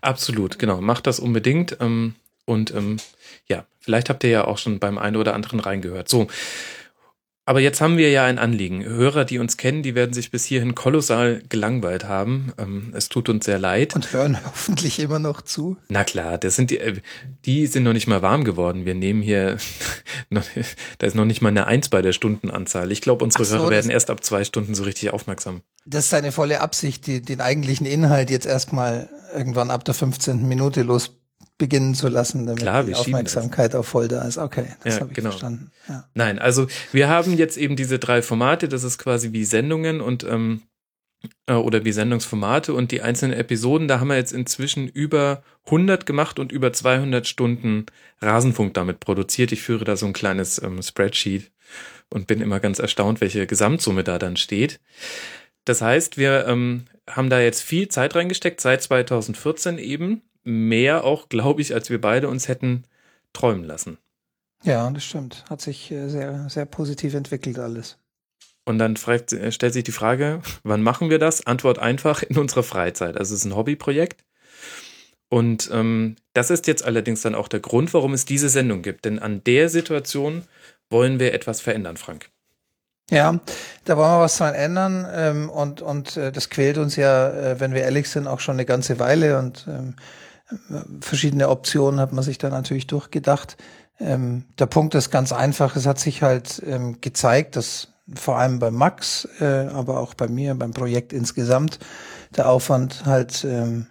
Absolut, 0.00 0.58
genau. 0.58 0.80
Macht 0.80 1.06
das 1.06 1.20
unbedingt. 1.20 1.76
Ähm, 1.80 2.14
und 2.46 2.74
ähm, 2.74 2.96
ja, 3.48 3.66
vielleicht 3.80 4.08
habt 4.08 4.24
ihr 4.24 4.30
ja 4.30 4.44
auch 4.46 4.56
schon 4.56 4.78
beim 4.78 4.96
einen 4.96 5.16
oder 5.16 5.34
anderen 5.34 5.60
reingehört. 5.60 6.08
So, 6.08 6.28
aber 7.48 7.60
jetzt 7.60 7.80
haben 7.80 7.96
wir 7.96 8.10
ja 8.10 8.26
ein 8.26 8.38
Anliegen. 8.38 8.84
Hörer, 8.84 9.24
die 9.24 9.38
uns 9.38 9.56
kennen, 9.56 9.82
die 9.82 9.94
werden 9.94 10.12
sich 10.12 10.30
bis 10.30 10.44
hierhin 10.44 10.74
kolossal 10.74 11.42
gelangweilt 11.48 12.04
haben. 12.04 12.52
Ähm, 12.58 12.92
es 12.94 13.08
tut 13.08 13.30
uns 13.30 13.46
sehr 13.46 13.58
leid. 13.58 13.94
Und 13.94 14.12
hören 14.12 14.36
hoffentlich 14.44 14.98
immer 14.98 15.18
noch 15.18 15.40
zu. 15.40 15.78
Na 15.88 16.04
klar, 16.04 16.36
das 16.36 16.56
sind 16.56 16.70
die, 16.70 16.78
äh, 16.78 17.00
die 17.46 17.66
sind 17.66 17.84
noch 17.84 17.94
nicht 17.94 18.06
mal 18.06 18.20
warm 18.20 18.44
geworden. 18.44 18.84
Wir 18.84 18.94
nehmen 18.94 19.22
hier, 19.22 19.56
da 20.30 21.06
ist 21.06 21.16
noch 21.16 21.24
nicht 21.24 21.40
mal 21.40 21.48
eine 21.48 21.66
Eins 21.66 21.88
bei 21.88 22.02
der 22.02 22.12
Stundenanzahl. 22.12 22.92
Ich 22.92 23.00
glaube, 23.00 23.24
unsere 23.24 23.46
so, 23.46 23.56
Hörer 23.56 23.70
werden 23.70 23.90
erst 23.90 24.10
ab 24.10 24.22
zwei 24.22 24.44
Stunden 24.44 24.74
so 24.74 24.82
richtig 24.82 25.14
aufmerksam. 25.14 25.62
Das 25.86 26.04
ist 26.04 26.12
deine 26.12 26.32
volle 26.32 26.60
Absicht, 26.60 27.06
die, 27.06 27.22
den 27.22 27.40
eigentlichen 27.40 27.86
Inhalt 27.86 28.28
jetzt 28.28 28.44
erstmal 28.44 29.08
irgendwann 29.34 29.70
ab 29.70 29.86
der 29.86 29.94
15. 29.94 30.46
Minute 30.46 30.82
los 30.82 31.17
beginnen 31.58 31.94
zu 31.94 32.08
lassen, 32.08 32.46
damit 32.46 32.62
Klar, 32.62 32.84
die 32.84 32.94
Aufmerksamkeit 32.94 33.74
auf 33.74 33.86
voll 33.88 34.08
da 34.08 34.22
ist. 34.22 34.38
Okay, 34.38 34.66
das 34.84 34.94
ja, 34.94 35.00
habe 35.00 35.10
ich 35.10 35.16
genau. 35.16 35.30
verstanden. 35.30 35.72
Ja. 35.88 36.08
Nein, 36.14 36.38
also 36.38 36.68
wir 36.92 37.08
haben 37.08 37.36
jetzt 37.36 37.56
eben 37.56 37.74
diese 37.76 37.98
drei 37.98 38.22
Formate, 38.22 38.68
das 38.68 38.84
ist 38.84 38.98
quasi 38.98 39.32
wie 39.32 39.44
Sendungen 39.44 40.00
und 40.00 40.24
ähm, 40.24 40.62
äh, 41.46 41.54
oder 41.54 41.84
wie 41.84 41.92
Sendungsformate 41.92 42.72
und 42.72 42.92
die 42.92 43.02
einzelnen 43.02 43.36
Episoden, 43.36 43.88
da 43.88 43.98
haben 43.98 44.08
wir 44.08 44.16
jetzt 44.16 44.32
inzwischen 44.32 44.86
über 44.86 45.42
100 45.66 46.06
gemacht 46.06 46.38
und 46.38 46.52
über 46.52 46.72
200 46.72 47.26
Stunden 47.26 47.86
Rasenfunk 48.20 48.74
damit 48.74 49.00
produziert. 49.00 49.50
Ich 49.50 49.62
führe 49.62 49.84
da 49.84 49.96
so 49.96 50.06
ein 50.06 50.12
kleines 50.12 50.62
ähm, 50.62 50.80
Spreadsheet 50.80 51.50
und 52.08 52.28
bin 52.28 52.40
immer 52.40 52.60
ganz 52.60 52.78
erstaunt, 52.78 53.20
welche 53.20 53.46
Gesamtsumme 53.46 54.04
da 54.04 54.18
dann 54.18 54.36
steht. 54.36 54.80
Das 55.64 55.82
heißt, 55.82 56.16
wir 56.16 56.46
ähm, 56.46 56.84
haben 57.08 57.30
da 57.30 57.40
jetzt 57.40 57.62
viel 57.62 57.88
Zeit 57.88 58.14
reingesteckt, 58.14 58.60
seit 58.60 58.82
2014 58.82 59.78
eben 59.78 60.22
mehr 60.48 61.04
auch, 61.04 61.28
glaube 61.28 61.60
ich, 61.60 61.74
als 61.74 61.90
wir 61.90 62.00
beide 62.00 62.28
uns 62.28 62.48
hätten 62.48 62.84
träumen 63.32 63.64
lassen. 63.64 63.98
Ja, 64.64 64.90
das 64.90 65.04
stimmt. 65.04 65.44
Hat 65.48 65.60
sich 65.60 65.90
äh, 65.90 66.08
sehr, 66.08 66.48
sehr 66.48 66.64
positiv 66.64 67.14
entwickelt 67.14 67.58
alles. 67.58 67.98
Und 68.64 68.78
dann 68.78 68.96
fragt, 68.96 69.32
äh, 69.32 69.52
stellt 69.52 69.74
sich 69.74 69.84
die 69.84 69.92
Frage, 69.92 70.42
wann 70.64 70.82
machen 70.82 71.10
wir 71.10 71.18
das? 71.18 71.46
Antwort 71.46 71.78
einfach 71.78 72.22
in 72.22 72.36
unserer 72.38 72.62
Freizeit. 72.62 73.16
Also 73.16 73.34
es 73.34 73.40
ist 73.40 73.44
ein 73.46 73.56
Hobbyprojekt. 73.56 74.24
Und 75.30 75.70
ähm, 75.72 76.16
das 76.32 76.50
ist 76.50 76.66
jetzt 76.66 76.84
allerdings 76.84 77.20
dann 77.20 77.34
auch 77.34 77.48
der 77.48 77.60
Grund, 77.60 77.92
warum 77.92 78.14
es 78.14 78.24
diese 78.24 78.48
Sendung 78.48 78.82
gibt. 78.82 79.04
Denn 79.04 79.18
an 79.18 79.44
der 79.44 79.68
Situation 79.68 80.44
wollen 80.90 81.20
wir 81.20 81.34
etwas 81.34 81.60
verändern, 81.60 81.98
Frank. 81.98 82.30
Ja, 83.10 83.38
da 83.84 83.96
wollen 83.96 84.10
wir 84.10 84.20
was 84.20 84.36
dran 84.36 84.54
ändern 84.54 85.06
ähm, 85.10 85.50
und, 85.50 85.80
und 85.80 86.16
äh, 86.16 86.30
das 86.30 86.50
quält 86.50 86.76
uns 86.76 86.96
ja, 86.96 87.30
äh, 87.30 87.60
wenn 87.60 87.72
wir 87.72 87.82
ehrlich 87.82 88.10
sind, 88.10 88.26
auch 88.26 88.40
schon 88.40 88.56
eine 88.56 88.66
ganze 88.66 88.98
Weile 88.98 89.38
und 89.38 89.66
ähm, 89.66 89.94
verschiedene 91.00 91.48
Optionen 91.48 92.00
hat 92.00 92.12
man 92.12 92.24
sich 92.24 92.38
da 92.38 92.48
natürlich 92.48 92.86
durchgedacht. 92.86 93.56
Ähm, 94.00 94.44
der 94.58 94.66
Punkt 94.66 94.94
ist 94.94 95.10
ganz 95.10 95.32
einfach, 95.32 95.76
es 95.76 95.86
hat 95.86 95.98
sich 95.98 96.22
halt 96.22 96.62
ähm, 96.66 97.00
gezeigt, 97.00 97.56
dass 97.56 97.88
vor 98.14 98.38
allem 98.38 98.58
bei 98.58 98.70
Max, 98.70 99.28
äh, 99.40 99.66
aber 99.66 100.00
auch 100.00 100.14
bei 100.14 100.28
mir, 100.28 100.54
beim 100.54 100.72
Projekt 100.72 101.12
insgesamt, 101.12 101.78
der 102.36 102.48
Aufwand 102.48 103.04
halt 103.04 103.44
ähm, 103.44 103.86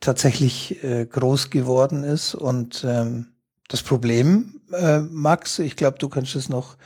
tatsächlich 0.00 0.82
äh, 0.84 1.06
groß 1.06 1.50
geworden 1.50 2.04
ist. 2.04 2.34
Und 2.34 2.84
ähm, 2.86 3.28
das 3.68 3.82
Problem, 3.82 4.60
äh, 4.72 5.00
Max, 5.00 5.58
ich 5.58 5.76
glaube, 5.76 5.98
du 5.98 6.08
kannst 6.08 6.34
es 6.36 6.48
noch 6.48 6.76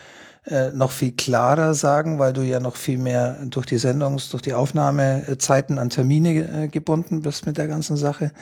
äh, 0.46 0.70
noch 0.70 0.92
viel 0.92 1.12
klarer 1.12 1.74
sagen, 1.74 2.18
weil 2.18 2.32
du 2.32 2.42
ja 2.42 2.58
noch 2.58 2.76
viel 2.76 2.96
mehr 2.96 3.38
durch 3.46 3.66
die 3.66 3.78
Sendungs-, 3.78 4.30
durch 4.30 4.42
die 4.42 4.54
Aufnahmezeiten 4.54 5.78
an 5.78 5.90
Termine 5.90 6.64
äh, 6.64 6.68
gebunden 6.68 7.20
bist 7.22 7.44
mit 7.44 7.58
der 7.58 7.68
ganzen 7.68 7.96
Sache, 7.96 8.32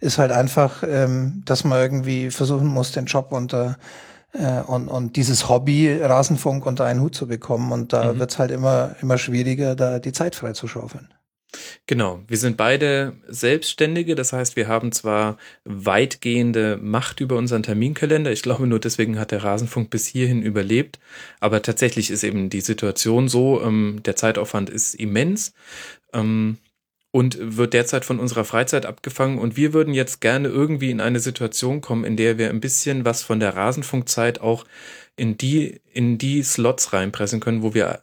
ist 0.00 0.18
halt 0.18 0.32
einfach, 0.32 0.82
ähm, 0.86 1.42
dass 1.44 1.64
man 1.64 1.80
irgendwie 1.80 2.30
versuchen 2.30 2.66
muss, 2.66 2.92
den 2.92 3.06
Job 3.06 3.28
unter 3.30 3.76
äh, 4.34 4.60
und, 4.62 4.88
und 4.88 5.16
dieses 5.16 5.48
Hobby 5.48 5.92
Rasenfunk 5.92 6.66
unter 6.66 6.84
einen 6.84 7.00
Hut 7.00 7.14
zu 7.14 7.26
bekommen. 7.26 7.72
Und 7.72 7.92
da 7.92 8.12
mhm. 8.12 8.18
wird's 8.18 8.38
halt 8.38 8.50
immer, 8.50 8.96
immer 9.00 9.18
schwieriger, 9.18 9.74
da 9.74 9.98
die 9.98 10.12
Zeit 10.12 10.34
frei 10.34 10.52
zu 10.52 10.68
schaufeln. 10.68 11.08
Genau, 11.86 12.20
wir 12.26 12.36
sind 12.36 12.56
beide 12.56 13.14
Selbstständige, 13.28 14.16
das 14.16 14.32
heißt, 14.32 14.56
wir 14.56 14.66
haben 14.66 14.90
zwar 14.90 15.36
weitgehende 15.64 16.78
Macht 16.82 17.20
über 17.20 17.36
unseren 17.36 17.62
Terminkalender, 17.62 18.32
ich 18.32 18.42
glaube 18.42 18.66
nur 18.66 18.80
deswegen 18.80 19.20
hat 19.20 19.30
der 19.30 19.44
Rasenfunk 19.44 19.88
bis 19.88 20.06
hierhin 20.06 20.42
überlebt, 20.42 20.98
aber 21.38 21.62
tatsächlich 21.62 22.10
ist 22.10 22.24
eben 22.24 22.50
die 22.50 22.60
Situation 22.60 23.28
so, 23.28 23.62
ähm, 23.62 24.00
der 24.04 24.16
Zeitaufwand 24.16 24.68
ist 24.68 24.94
immens 24.94 25.52
ähm, 26.12 26.58
und 27.14 27.38
wird 27.56 27.74
derzeit 27.74 28.04
von 28.04 28.18
unserer 28.18 28.44
Freizeit 28.44 28.86
abgefangen 28.86 29.38
und 29.38 29.56
wir 29.56 29.72
würden 29.72 29.94
jetzt 29.94 30.20
gerne 30.20 30.48
irgendwie 30.48 30.90
in 30.90 31.00
eine 31.00 31.20
Situation 31.20 31.80
kommen, 31.80 32.02
in 32.02 32.16
der 32.16 32.38
wir 32.38 32.50
ein 32.50 32.58
bisschen 32.58 33.04
was 33.04 33.22
von 33.22 33.38
der 33.38 33.54
Rasenfunkzeit 33.54 34.40
auch 34.40 34.64
in 35.14 35.36
die, 35.38 35.80
in 35.92 36.18
die 36.18 36.42
Slots 36.42 36.92
reinpressen 36.92 37.38
können, 37.38 37.62
wo 37.62 37.72
wir 37.72 38.02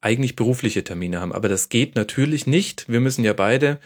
eigentlich 0.00 0.36
berufliche 0.36 0.84
Termine 0.84 1.20
haben. 1.20 1.32
Aber 1.32 1.48
das 1.48 1.70
geht 1.70 1.96
natürlich 1.96 2.46
nicht. 2.46 2.88
Wir 2.88 3.00
müssen 3.00 3.24
ja 3.24 3.32
beide 3.32 3.80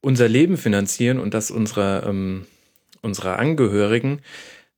unser 0.00 0.28
Leben 0.28 0.56
finanzieren 0.56 1.18
und 1.18 1.34
das 1.34 1.50
unserer, 1.50 2.06
ähm, 2.06 2.46
unserer 3.02 3.40
Angehörigen. 3.40 4.22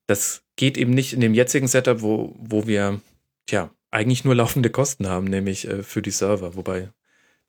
Das 0.06 0.40
geht 0.56 0.78
eben 0.78 0.94
nicht 0.94 1.12
in 1.12 1.20
dem 1.20 1.35
jetzigen 1.35 1.68
Setup, 1.68 2.00
wo, 2.00 2.35
wo 2.38 2.66
wir, 2.66 3.02
tja, 3.44 3.68
eigentlich 3.90 4.25
nur 4.25 4.35
laufende 4.37 4.70
Kosten 4.70 5.06
haben, 5.06 5.26
nämlich 5.26 5.68
äh, 5.68 5.82
für 5.82 6.00
die 6.00 6.12
Server. 6.12 6.56
Wobei, 6.56 6.88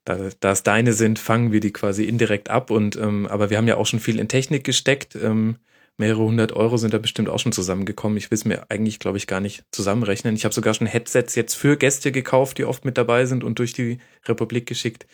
da, 0.04 0.30
da 0.40 0.52
es 0.52 0.62
deine 0.62 0.92
sind, 0.92 1.18
fangen 1.18 1.52
wir 1.52 1.60
die 1.60 1.72
quasi 1.72 2.04
indirekt 2.04 2.50
ab. 2.50 2.70
Und 2.70 2.96
ähm, 2.96 3.26
aber 3.26 3.50
wir 3.50 3.58
haben 3.58 3.68
ja 3.68 3.76
auch 3.76 3.86
schon 3.86 4.00
viel 4.00 4.18
in 4.18 4.28
Technik 4.28 4.64
gesteckt. 4.64 5.14
Ähm, 5.14 5.56
mehrere 5.96 6.22
hundert 6.22 6.52
Euro 6.52 6.78
sind 6.78 6.94
da 6.94 6.98
bestimmt 6.98 7.28
auch 7.28 7.38
schon 7.38 7.52
zusammengekommen. 7.52 8.16
Ich 8.16 8.30
will 8.30 8.36
es 8.36 8.46
mir 8.46 8.70
eigentlich, 8.70 8.98
glaube 8.98 9.18
ich, 9.18 9.26
gar 9.26 9.40
nicht 9.40 9.64
zusammenrechnen. 9.70 10.34
Ich 10.34 10.44
habe 10.44 10.54
sogar 10.54 10.72
schon 10.72 10.86
Headsets 10.86 11.34
jetzt 11.34 11.54
für 11.54 11.76
Gäste 11.76 12.10
gekauft, 12.10 12.56
die 12.56 12.64
oft 12.64 12.86
mit 12.86 12.96
dabei 12.96 13.26
sind 13.26 13.44
und 13.44 13.58
durch 13.58 13.74
die 13.74 13.98
Republik 14.26 14.66
geschickt. 14.66 15.06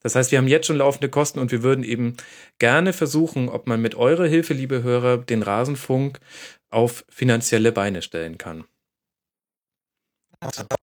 Das 0.00 0.14
heißt, 0.14 0.30
wir 0.30 0.38
haben 0.38 0.46
jetzt 0.46 0.68
schon 0.68 0.76
laufende 0.76 1.08
Kosten 1.08 1.40
und 1.40 1.50
wir 1.50 1.64
würden 1.64 1.82
eben 1.82 2.16
gerne 2.60 2.92
versuchen, 2.92 3.48
ob 3.48 3.66
man 3.66 3.82
mit 3.82 3.96
eurer 3.96 4.26
Hilfe, 4.26 4.54
liebe 4.54 4.84
Hörer, 4.84 5.18
den 5.18 5.42
Rasenfunk 5.42 6.20
auf 6.70 7.04
finanzielle 7.08 7.72
Beine 7.72 8.00
stellen 8.00 8.38
kann. 8.38 8.64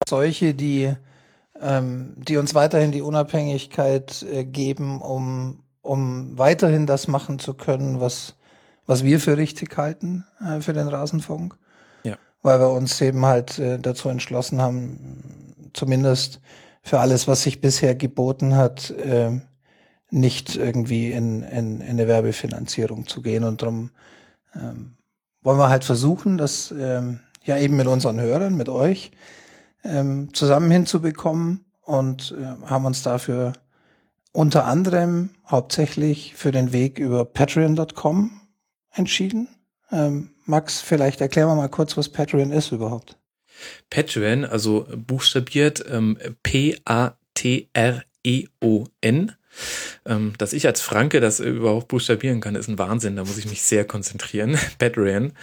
Solche, 0.06 0.54
die, 0.54 0.94
ähm, 1.62 2.14
die 2.18 2.38
uns 2.38 2.54
weiterhin 2.54 2.92
die 2.92 3.02
Unabhängigkeit 3.02 4.24
äh, 4.24 4.44
geben, 4.44 5.02
um, 5.02 5.64
um 5.82 6.38
weiterhin 6.38 6.86
das 6.86 7.08
machen 7.08 7.40
zu 7.40 7.54
können, 7.54 8.00
was 8.00 8.36
was 8.86 9.04
wir 9.04 9.20
für 9.20 9.38
richtig 9.38 9.78
halten 9.78 10.26
äh, 10.40 10.62
für 10.62 10.74
den 10.74 10.88
Rasenfunk. 10.88 11.58
Ja. 12.04 12.18
Weil 12.42 12.60
wir 12.60 12.70
uns 12.70 13.00
eben 13.02 13.26
halt 13.26 13.60
äh, 13.60 13.80
dazu 13.80 14.10
entschlossen 14.10 14.62
haben, 14.62 15.72
zumindest 15.74 16.40
für 16.84 17.00
alles, 17.00 17.28
was 17.28 17.44
sich 17.44 17.62
bisher 17.62 17.96
geboten 17.96 18.56
hat, 18.56 18.92
äh, 18.92 19.40
nicht 20.12 20.56
irgendwie 20.56 21.12
in, 21.12 21.42
in, 21.42 21.82
in 21.82 21.90
eine 21.90 22.08
Werbefinanzierung 22.08 23.08
zu 23.08 23.22
gehen. 23.22 23.44
Und 23.44 23.62
darum 23.62 23.90
ähm, 24.56 24.96
wollen 25.42 25.58
wir 25.58 25.70
halt 25.70 25.84
versuchen, 25.84 26.38
das 26.38 26.74
ähm, 26.78 27.22
ja 27.44 27.58
eben 27.58 27.76
mit 27.76 27.88
unseren 27.88 28.22
Hörern, 28.22 28.56
mit 28.56 28.70
euch 28.70 29.12
ähm, 29.86 30.34
zusammen 30.34 30.72
hinzubekommen 30.72 31.65
und 31.82 32.36
äh, 32.38 32.68
haben 32.68 32.86
uns 32.86 33.04
dafür 33.04 33.54
unter 34.32 34.65
anderem 34.65 35.30
hauptsächlich 35.48 36.36
für 36.36 36.51
den 36.51 36.74
Weg 36.74 37.00
über 37.00 37.24
patreon.com 37.24 38.42
entschieden. 38.92 39.48
Ähm, 39.92 40.32
Max, 40.46 40.82
vielleicht 40.82 41.22
erklären 41.22 41.48
wir 41.48 41.56
mal 41.56 41.70
kurz, 41.70 41.96
was 41.98 42.10
Patreon 42.10 42.51
ist 42.51 42.72
überhaupt. 42.72 43.18
Patreon, 43.89 44.44
also 44.44 44.86
buchstabiert 44.96 45.86
ähm, 45.89 46.18
P-A-T-R-E-O-N. 46.44 47.15
Ähm, 50.06 50.34
dass 50.38 50.54
ich 50.54 50.68
als 50.68 50.82
Franke 50.82 51.20
das 51.20 51.40
überhaupt 51.40 51.88
buchstabieren 51.88 52.42
kann, 52.42 52.56
ist 52.56 52.68
ein 52.68 52.80
Wahnsinn. 52.80 53.16
Da 53.16 53.24
muss 53.24 53.38
ich 53.38 53.48
mich 53.48 53.64
sehr 53.64 53.86
konzentrieren. 53.86 54.58
Patreon. 54.80 55.34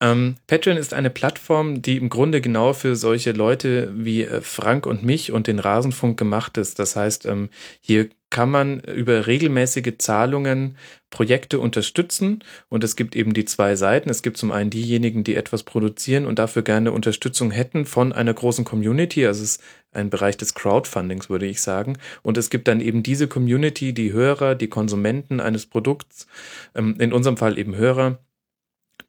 Ähm, 0.00 0.36
Patreon 0.46 0.76
ist 0.76 0.94
eine 0.94 1.10
Plattform, 1.10 1.82
die 1.82 1.96
im 1.96 2.08
Grunde 2.08 2.40
genau 2.40 2.72
für 2.72 2.96
solche 2.96 3.32
Leute 3.32 3.92
wie 3.94 4.22
äh, 4.22 4.40
Frank 4.40 4.86
und 4.86 5.02
mich 5.02 5.32
und 5.32 5.46
den 5.46 5.58
Rasenfunk 5.58 6.18
gemacht 6.18 6.58
ist. 6.58 6.78
Das 6.78 6.96
heißt, 6.96 7.26
ähm, 7.26 7.50
hier 7.80 8.08
kann 8.30 8.50
man 8.50 8.80
über 8.80 9.26
regelmäßige 9.26 9.94
Zahlungen 9.98 10.76
Projekte 11.10 11.60
unterstützen. 11.60 12.42
Und 12.68 12.84
es 12.84 12.96
gibt 12.96 13.14
eben 13.14 13.32
die 13.32 13.44
zwei 13.44 13.76
Seiten. 13.76 14.10
Es 14.10 14.22
gibt 14.22 14.36
zum 14.36 14.50
einen 14.50 14.70
diejenigen, 14.70 15.24
die 15.24 15.36
etwas 15.36 15.62
produzieren 15.62 16.26
und 16.26 16.38
dafür 16.38 16.62
gerne 16.62 16.92
Unterstützung 16.92 17.50
hätten 17.50 17.86
von 17.86 18.12
einer 18.12 18.34
großen 18.34 18.64
Community. 18.64 19.26
Also 19.26 19.44
es 19.44 19.60
ein 19.96 20.10
Bereich 20.10 20.36
des 20.36 20.54
Crowdfundings, 20.54 21.28
würde 21.28 21.46
ich 21.46 21.60
sagen. 21.60 21.98
Und 22.22 22.38
es 22.38 22.50
gibt 22.50 22.68
dann 22.68 22.80
eben 22.80 23.02
diese 23.02 23.26
Community, 23.26 23.92
die 23.92 24.12
Hörer, 24.12 24.54
die 24.54 24.68
Konsumenten 24.68 25.40
eines 25.40 25.66
Produkts, 25.66 26.26
ähm, 26.74 26.96
in 26.98 27.12
unserem 27.12 27.36
Fall 27.36 27.58
eben 27.58 27.76
Hörer, 27.76 28.18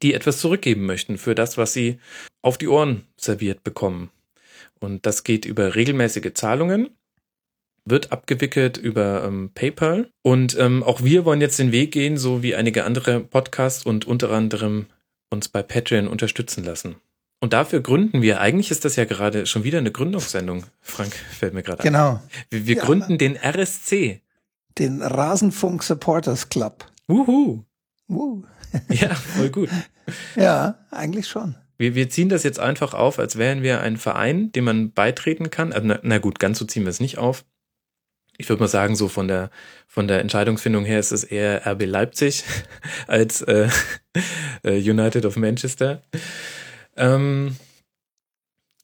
die 0.01 0.13
etwas 0.13 0.39
zurückgeben 0.39 0.85
möchten 0.85 1.17
für 1.17 1.35
das, 1.35 1.57
was 1.57 1.73
sie 1.73 1.99
auf 2.41 2.57
die 2.57 2.67
Ohren 2.67 3.03
serviert 3.17 3.63
bekommen. 3.63 4.09
Und 4.79 5.05
das 5.05 5.23
geht 5.23 5.45
über 5.45 5.75
regelmäßige 5.75 6.33
Zahlungen 6.33 6.89
wird 7.89 8.11
abgewickelt 8.11 8.77
über 8.77 9.23
ähm, 9.25 9.51
PayPal. 9.53 10.09
Und 10.21 10.57
ähm, 10.59 10.83
auch 10.83 11.03
wir 11.03 11.25
wollen 11.25 11.41
jetzt 11.41 11.59
den 11.59 11.71
Weg 11.71 11.91
gehen, 11.91 12.17
so 12.17 12.43
wie 12.43 12.55
einige 12.55 12.83
andere 12.83 13.21
Podcasts 13.21 13.85
und 13.85 14.05
unter 14.05 14.31
anderem 14.31 14.87
uns 15.29 15.47
bei 15.47 15.63
Patreon 15.63 16.07
unterstützen 16.07 16.63
lassen. 16.63 16.97
Und 17.39 17.53
dafür 17.53 17.81
gründen 17.81 18.21
wir, 18.21 18.41
eigentlich 18.41 18.71
ist 18.71 18.83
das 18.83 18.95
ja 18.95 19.05
gerade 19.05 19.45
schon 19.45 19.63
wieder 19.63 19.77
eine 19.77 19.91
Gründungssendung, 19.91 20.65
Frank, 20.81 21.13
fällt 21.13 21.53
mir 21.53 21.63
gerade 21.63 21.83
genau. 21.83 22.09
an. 22.09 22.19
Genau. 22.19 22.45
Wir, 22.49 22.67
wir 22.67 22.75
ja. 22.77 22.83
gründen 22.83 23.17
den 23.17 23.37
RSC. 23.37 24.21
Den 24.77 25.01
Rasenfunk 25.01 25.83
Supporters 25.83 26.49
Club. 26.49 26.85
Wuhu. 27.07 27.63
Wuhu. 28.07 28.43
ja, 28.89 29.13
voll 29.13 29.49
gut. 29.49 29.69
ja, 30.35 30.79
eigentlich 30.91 31.27
schon. 31.27 31.55
Wir, 31.77 31.93
wir 31.93 32.09
ziehen 32.09 32.29
das 32.29 32.43
jetzt 32.43 32.59
einfach 32.59 32.95
auf, 32.95 33.19
als 33.19 33.37
wären 33.37 33.61
wir 33.61 33.81
ein 33.81 33.97
Verein, 33.97 34.51
dem 34.51 34.65
man 34.65 34.91
beitreten 34.91 35.51
kann. 35.51 35.73
Also, 35.73 35.87
na, 35.87 35.99
na 36.01 36.17
gut, 36.17 36.39
ganz 36.39 36.57
so 36.57 36.65
ziehen 36.65 36.83
wir 36.83 36.89
es 36.89 36.99
nicht 36.99 37.19
auf 37.19 37.45
ich 38.37 38.47
würde 38.49 38.61
mal 38.61 38.67
sagen, 38.67 38.95
so 38.95 39.07
von 39.07 39.27
der 39.27 39.49
von 39.87 40.07
der 40.07 40.21
Entscheidungsfindung 40.21 40.85
her 40.85 40.99
ist 40.99 41.11
es 41.11 41.23
eher 41.23 41.65
RB 41.65 41.85
Leipzig 41.85 42.43
als 43.07 43.41
äh, 43.41 43.69
äh, 44.63 44.77
United 44.77 45.25
of 45.25 45.37
Manchester. 45.37 46.03
Ähm, 46.97 47.55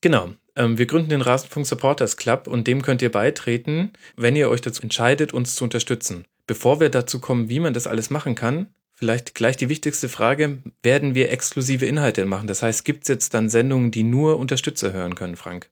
genau. 0.01 0.29
Ähm, 0.55 0.77
wir 0.77 0.85
gründen 0.85 1.09
den 1.09 1.21
Rasenfunk 1.21 1.65
Supporters 1.65 2.17
Club 2.17 2.47
und 2.47 2.67
dem 2.67 2.81
könnt 2.81 3.01
ihr 3.01 3.11
beitreten, 3.11 3.91
wenn 4.15 4.35
ihr 4.35 4.49
euch 4.49 4.61
dazu 4.61 4.83
entscheidet, 4.83 5.33
uns 5.33 5.55
zu 5.55 5.63
unterstützen. 5.63 6.25
Bevor 6.45 6.79
wir 6.79 6.89
dazu 6.89 7.19
kommen, 7.19 7.49
wie 7.49 7.59
man 7.59 7.73
das 7.73 7.87
alles 7.87 8.09
machen 8.09 8.35
kann, 8.35 8.67
vielleicht 8.93 9.33
gleich 9.33 9.57
die 9.57 9.69
wichtigste 9.69 10.09
Frage, 10.09 10.61
werden 10.83 11.15
wir 11.15 11.31
exklusive 11.31 11.85
Inhalte 11.85 12.25
machen? 12.25 12.47
Das 12.47 12.61
heißt, 12.61 12.85
gibt 12.85 13.03
es 13.03 13.07
jetzt 13.07 13.33
dann 13.33 13.49
Sendungen, 13.49 13.91
die 13.91 14.03
nur 14.03 14.37
Unterstützer 14.37 14.93
hören 14.93 15.15
können, 15.15 15.35
Frank? 15.35 15.69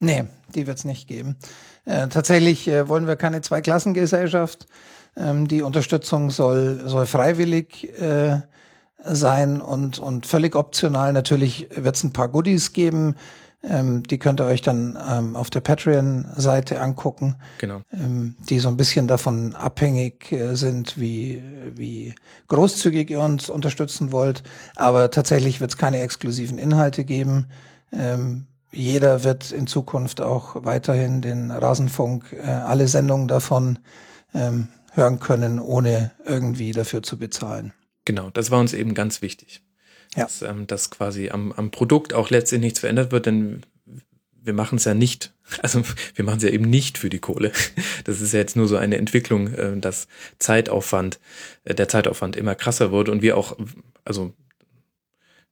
Nee, 0.00 0.24
die 0.54 0.66
wird 0.66 0.78
es 0.78 0.84
nicht 0.84 1.06
geben. 1.06 1.36
Äh, 1.84 2.08
tatsächlich 2.08 2.66
äh, 2.66 2.88
wollen 2.88 3.06
wir 3.06 3.14
keine 3.14 3.40
Zweiklassengesellschaft. 3.40 4.66
Ähm, 5.16 5.46
die 5.46 5.62
Unterstützung 5.62 6.30
soll, 6.30 6.82
soll 6.86 7.06
freiwillig 7.06 7.88
äh, 8.00 8.40
sein 9.04 9.60
und, 9.60 9.98
und 9.98 10.26
völlig 10.26 10.54
optional. 10.54 11.12
Natürlich 11.12 11.68
wird 11.74 11.96
es 11.96 12.04
ein 12.04 12.12
paar 12.12 12.28
Goodies 12.28 12.72
geben. 12.72 13.16
Ähm, 13.64 14.02
die 14.02 14.18
könnt 14.18 14.40
ihr 14.40 14.46
euch 14.46 14.62
dann 14.62 14.98
ähm, 15.08 15.36
auf 15.36 15.48
der 15.48 15.60
Patreon-Seite 15.60 16.80
angucken, 16.80 17.36
genau. 17.58 17.82
ähm, 17.92 18.34
die 18.48 18.58
so 18.58 18.68
ein 18.68 18.76
bisschen 18.76 19.06
davon 19.06 19.54
abhängig 19.54 20.32
äh, 20.32 20.56
sind, 20.56 20.98
wie, 20.98 21.42
wie 21.72 22.14
großzügig 22.48 23.10
ihr 23.10 23.20
uns 23.20 23.48
unterstützen 23.48 24.10
wollt. 24.10 24.42
Aber 24.74 25.10
tatsächlich 25.12 25.60
wird 25.60 25.70
es 25.70 25.76
keine 25.76 26.00
exklusiven 26.00 26.58
Inhalte 26.58 27.04
geben. 27.04 27.46
Ähm, 27.92 28.46
jeder 28.72 29.22
wird 29.22 29.52
in 29.52 29.66
Zukunft 29.66 30.20
auch 30.20 30.64
weiterhin 30.64 31.20
den 31.20 31.50
Rasenfunk, 31.52 32.32
äh, 32.32 32.50
alle 32.50 32.88
Sendungen 32.88 33.28
davon 33.28 33.78
ähm, 34.34 34.68
hören 34.92 35.20
können, 35.20 35.60
ohne 35.60 36.10
irgendwie 36.24 36.72
dafür 36.72 37.02
zu 37.02 37.16
bezahlen. 37.16 37.72
Genau, 38.04 38.30
das 38.30 38.50
war 38.50 38.60
uns 38.60 38.72
eben 38.72 38.94
ganz 38.94 39.22
wichtig. 39.22 39.62
Ja. 40.16 40.24
Dass, 40.24 40.42
ähm, 40.42 40.66
dass 40.66 40.90
quasi 40.90 41.30
am, 41.30 41.52
am 41.52 41.70
Produkt 41.70 42.12
auch 42.12 42.30
letztlich 42.30 42.60
nichts 42.60 42.80
verändert 42.80 43.12
wird, 43.12 43.26
denn 43.26 43.62
wir 44.44 44.52
machen 44.52 44.76
es 44.76 44.84
ja 44.84 44.94
nicht, 44.94 45.32
also 45.62 45.82
wir 46.14 46.24
machen 46.24 46.38
es 46.38 46.42
ja 46.42 46.50
eben 46.50 46.68
nicht 46.68 46.98
für 46.98 47.08
die 47.08 47.20
Kohle. 47.20 47.52
Das 48.04 48.20
ist 48.20 48.32
ja 48.32 48.40
jetzt 48.40 48.56
nur 48.56 48.68
so 48.68 48.76
eine 48.76 48.96
Entwicklung, 48.96 49.52
äh, 49.54 49.76
dass 49.78 50.08
Zeitaufwand, 50.38 51.20
äh, 51.64 51.74
der 51.74 51.88
Zeitaufwand 51.88 52.36
immer 52.36 52.54
krasser 52.54 52.90
wurde 52.90 53.12
und 53.12 53.22
wir 53.22 53.36
auch, 53.36 53.56
also 54.04 54.34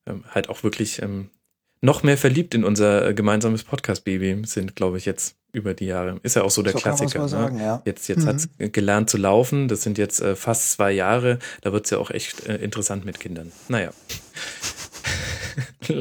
ähm, 0.07 0.25
halt 0.30 0.49
auch 0.49 0.62
wirklich 0.62 1.00
ähm, 1.00 1.30
noch 1.80 2.02
mehr 2.02 2.19
verliebt 2.19 2.54
in 2.54 2.64
unser 2.64 3.14
gemeinsames 3.14 3.64
Podcast-Baby 3.64 4.42
sind, 4.45 4.76
glaube 4.76 4.99
ich, 4.99 5.07
jetzt 5.07 5.37
über 5.52 5.75
die 5.75 5.87
Jahre. 5.87 6.21
Ist 6.23 6.37
ja 6.37 6.42
auch 6.42 6.50
so 6.50 6.62
der 6.62 6.73
so 6.73 6.78
Klassiker. 6.78 7.21
Ne? 7.21 7.28
Sagen, 7.28 7.59
ja. 7.59 7.83
Jetzt, 7.85 8.09
jetzt 8.09 8.25
mhm. 8.25 8.28
hat's 8.28 8.49
gelernt 8.59 9.11
zu 9.11 9.16
laufen. 9.16 9.69
Das 9.69 9.83
sind 9.83 9.99
jetzt 9.99 10.21
äh, 10.21 10.37
fast 10.37 10.73
zwei 10.73 10.92
Jahre. 10.92 11.38
Da 11.62 11.73
wird's 11.73 11.90
ja 11.90 11.99
auch 11.99 12.11
echt 12.11 12.47
äh, 12.47 12.57
interessant 12.57 13.04
mit 13.04 13.21
Kindern. 13.21 13.52
Naja. 13.69 13.92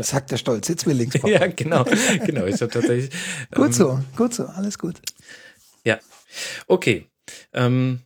Sagt 0.02 0.32
der 0.32 0.38
stolze 0.38 0.76
Zwillingspapa. 0.76 1.28
ja, 1.32 1.48
genau, 1.48 1.84
genau. 2.26 2.46
Ich 2.46 2.62
habe 2.62 2.72
tatsächlich. 2.72 3.10
gut 3.54 3.68
ähm, 3.68 3.74
so, 3.74 4.00
gut 4.16 4.34
so, 4.34 4.46
alles 4.46 4.78
gut. 4.78 5.02
Ja, 5.84 6.00
okay. 6.68 7.08
Ähm, 7.54 8.02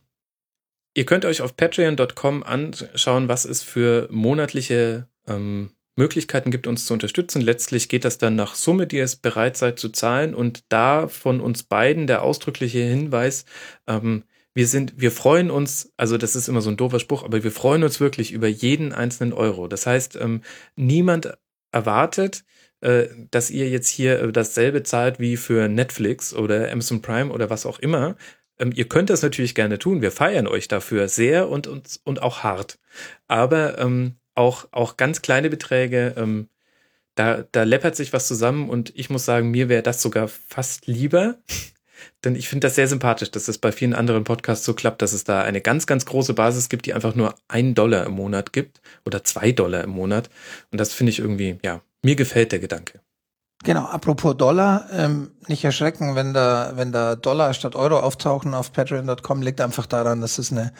ihr 0.94 1.04
könnt 1.04 1.24
euch 1.24 1.42
auf 1.42 1.56
Patreon.com 1.56 2.42
anschauen, 2.42 3.28
was 3.28 3.44
es 3.44 3.62
für 3.62 4.08
monatliche 4.10 5.08
ähm, 5.26 5.70
Möglichkeiten 5.96 6.50
gibt, 6.50 6.66
uns 6.66 6.86
zu 6.86 6.92
unterstützen. 6.92 7.40
Letztlich 7.40 7.88
geht 7.88 8.04
das 8.04 8.18
dann 8.18 8.36
nach 8.36 8.54
Summe, 8.54 8.86
die 8.86 8.96
ihr 8.96 9.08
bereit 9.22 9.56
seid 9.56 9.78
zu 9.78 9.90
zahlen. 9.90 10.34
Und 10.34 10.64
da 10.68 11.08
von 11.08 11.40
uns 11.40 11.62
beiden 11.62 12.06
der 12.06 12.22
ausdrückliche 12.22 12.80
Hinweis, 12.80 13.44
ähm, 13.86 14.24
wir 14.54 14.68
sind, 14.68 14.94
wir 14.96 15.10
freuen 15.10 15.50
uns, 15.50 15.92
also 15.96 16.16
das 16.16 16.36
ist 16.36 16.48
immer 16.48 16.60
so 16.60 16.70
ein 16.70 16.76
doofer 16.76 17.00
Spruch, 17.00 17.24
aber 17.24 17.42
wir 17.42 17.50
freuen 17.50 17.82
uns 17.82 18.00
wirklich 18.00 18.32
über 18.32 18.46
jeden 18.46 18.92
einzelnen 18.92 19.32
Euro. 19.32 19.66
Das 19.66 19.86
heißt, 19.86 20.16
ähm, 20.16 20.42
niemand 20.76 21.36
erwartet, 21.72 22.44
äh, 22.80 23.08
dass 23.30 23.50
ihr 23.50 23.68
jetzt 23.68 23.88
hier 23.88 24.20
äh, 24.20 24.32
dasselbe 24.32 24.82
zahlt 24.84 25.18
wie 25.18 25.36
für 25.36 25.68
Netflix 25.68 26.34
oder 26.34 26.70
Amazon 26.70 27.02
Prime 27.02 27.32
oder 27.32 27.50
was 27.50 27.66
auch 27.66 27.80
immer. 27.80 28.16
Ähm, 28.58 28.72
ihr 28.74 28.86
könnt 28.88 29.10
das 29.10 29.22
natürlich 29.22 29.54
gerne 29.54 29.78
tun. 29.78 30.02
Wir 30.02 30.12
feiern 30.12 30.46
euch 30.46 30.68
dafür 30.68 31.08
sehr 31.08 31.48
und, 31.48 31.66
und, 31.66 32.00
und 32.04 32.22
auch 32.22 32.44
hart. 32.44 32.78
Aber 33.26 33.78
ähm, 33.78 34.16
auch, 34.34 34.66
auch 34.72 34.96
ganz 34.96 35.22
kleine 35.22 35.50
Beträge, 35.50 36.14
ähm, 36.16 36.48
da, 37.14 37.44
da 37.52 37.62
läppert 37.62 37.94
sich 37.96 38.12
was 38.12 38.26
zusammen 38.26 38.68
und 38.68 38.92
ich 38.96 39.08
muss 39.10 39.24
sagen, 39.24 39.50
mir 39.50 39.68
wäre 39.68 39.82
das 39.82 40.02
sogar 40.02 40.28
fast 40.28 40.86
lieber, 40.86 41.36
denn 42.24 42.34
ich 42.34 42.48
finde 42.48 42.66
das 42.66 42.74
sehr 42.74 42.88
sympathisch, 42.88 43.30
dass 43.30 43.44
das 43.44 43.58
bei 43.58 43.72
vielen 43.72 43.94
anderen 43.94 44.24
Podcasts 44.24 44.64
so 44.64 44.74
klappt, 44.74 45.00
dass 45.02 45.12
es 45.12 45.24
da 45.24 45.42
eine 45.42 45.60
ganz, 45.60 45.86
ganz 45.86 46.06
große 46.06 46.34
Basis 46.34 46.68
gibt, 46.68 46.86
die 46.86 46.94
einfach 46.94 47.14
nur 47.14 47.34
ein 47.48 47.74
Dollar 47.74 48.06
im 48.06 48.12
Monat 48.12 48.52
gibt 48.52 48.80
oder 49.04 49.22
zwei 49.22 49.52
Dollar 49.52 49.84
im 49.84 49.90
Monat. 49.90 50.28
Und 50.72 50.80
das 50.80 50.92
finde 50.92 51.10
ich 51.10 51.20
irgendwie, 51.20 51.58
ja, 51.62 51.82
mir 52.02 52.16
gefällt 52.16 52.52
der 52.52 52.58
Gedanke. 52.58 53.00
Genau, 53.62 53.84
apropos 53.84 54.36
Dollar, 54.36 54.88
ähm, 54.92 55.30
nicht 55.46 55.64
erschrecken, 55.64 56.14
wenn 56.16 56.34
da, 56.34 56.72
wenn 56.74 56.92
da 56.92 57.16
Dollar 57.16 57.54
statt 57.54 57.74
Euro 57.74 57.98
auftauchen 57.98 58.52
auf 58.52 58.72
patreon.com, 58.72 59.40
liegt 59.40 59.60
einfach 59.60 59.86
daran, 59.86 60.20
dass 60.20 60.36
es 60.36 60.52
eine, 60.52 60.72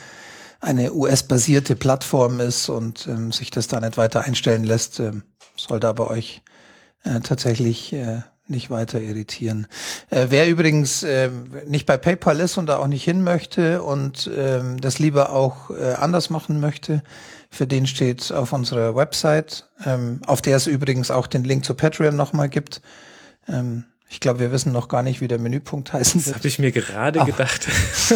eine 0.64 0.94
US-basierte 0.94 1.76
Plattform 1.76 2.40
ist 2.40 2.68
und 2.68 3.06
ähm, 3.06 3.32
sich 3.32 3.50
das 3.50 3.68
da 3.68 3.80
nicht 3.80 3.96
weiter 3.96 4.22
einstellen 4.22 4.64
lässt, 4.64 4.98
ähm, 4.98 5.22
sollte 5.56 5.88
aber 5.88 6.10
euch 6.10 6.42
äh, 7.04 7.20
tatsächlich 7.20 7.92
äh, 7.92 8.22
nicht 8.46 8.70
weiter 8.70 9.00
irritieren. 9.00 9.66
Äh, 10.10 10.26
wer 10.30 10.48
übrigens 10.48 11.02
äh, 11.02 11.30
nicht 11.66 11.86
bei 11.86 11.96
PayPal 11.96 12.40
ist 12.40 12.56
und 12.56 12.66
da 12.66 12.78
auch 12.78 12.86
nicht 12.86 13.04
hin 13.04 13.22
möchte 13.22 13.82
und 13.82 14.30
ähm, 14.36 14.80
das 14.80 14.98
lieber 14.98 15.32
auch 15.32 15.70
äh, 15.70 15.94
anders 15.94 16.30
machen 16.30 16.60
möchte, 16.60 17.02
für 17.50 17.66
den 17.66 17.86
steht 17.86 18.32
auf 18.32 18.52
unserer 18.52 18.96
Website, 18.96 19.68
ähm, 19.84 20.20
auf 20.26 20.42
der 20.42 20.56
es 20.56 20.66
übrigens 20.66 21.10
auch 21.10 21.26
den 21.26 21.44
Link 21.44 21.64
zu 21.64 21.74
Patreon 21.74 22.16
nochmal 22.16 22.48
gibt. 22.48 22.80
Ähm, 23.48 23.84
ich 24.08 24.20
glaube, 24.20 24.38
wir 24.38 24.52
wissen 24.52 24.72
noch 24.72 24.88
gar 24.88 25.02
nicht, 25.02 25.20
wie 25.20 25.28
der 25.28 25.38
Menüpunkt 25.38 25.92
heißen 25.92 26.24
wird. 26.24 26.34
Das 26.34 26.38
habe 26.38 26.48
ich 26.48 26.58
mir 26.58 26.72
gerade 26.72 27.20
oh. 27.20 27.24
gedacht. 27.24 27.66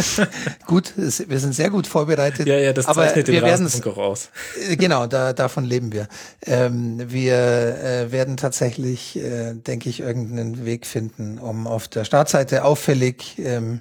gut, 0.66 0.96
es, 0.96 1.28
wir 1.28 1.40
sind 1.40 1.54
sehr 1.54 1.70
gut 1.70 1.86
vorbereitet. 1.86 2.46
Ja, 2.46 2.56
ja, 2.56 2.72
das 2.72 2.86
zeichnet 2.86 3.28
aber 3.28 3.32
wir 3.32 3.56
den 3.56 3.82
auch 3.82 3.96
aus. 3.96 4.28
Äh, 4.68 4.76
genau, 4.76 5.06
da, 5.06 5.32
davon 5.32 5.64
leben 5.64 5.92
wir. 5.92 6.08
Ähm, 6.42 7.10
wir 7.10 7.34
äh, 7.36 8.12
werden 8.12 8.36
tatsächlich, 8.36 9.16
äh, 9.16 9.54
denke 9.54 9.88
ich, 9.88 10.00
irgendeinen 10.00 10.64
Weg 10.64 10.86
finden, 10.86 11.38
um 11.38 11.66
auf 11.66 11.88
der 11.88 12.04
Startseite 12.04 12.64
auffällig 12.64 13.38
ähm, 13.38 13.80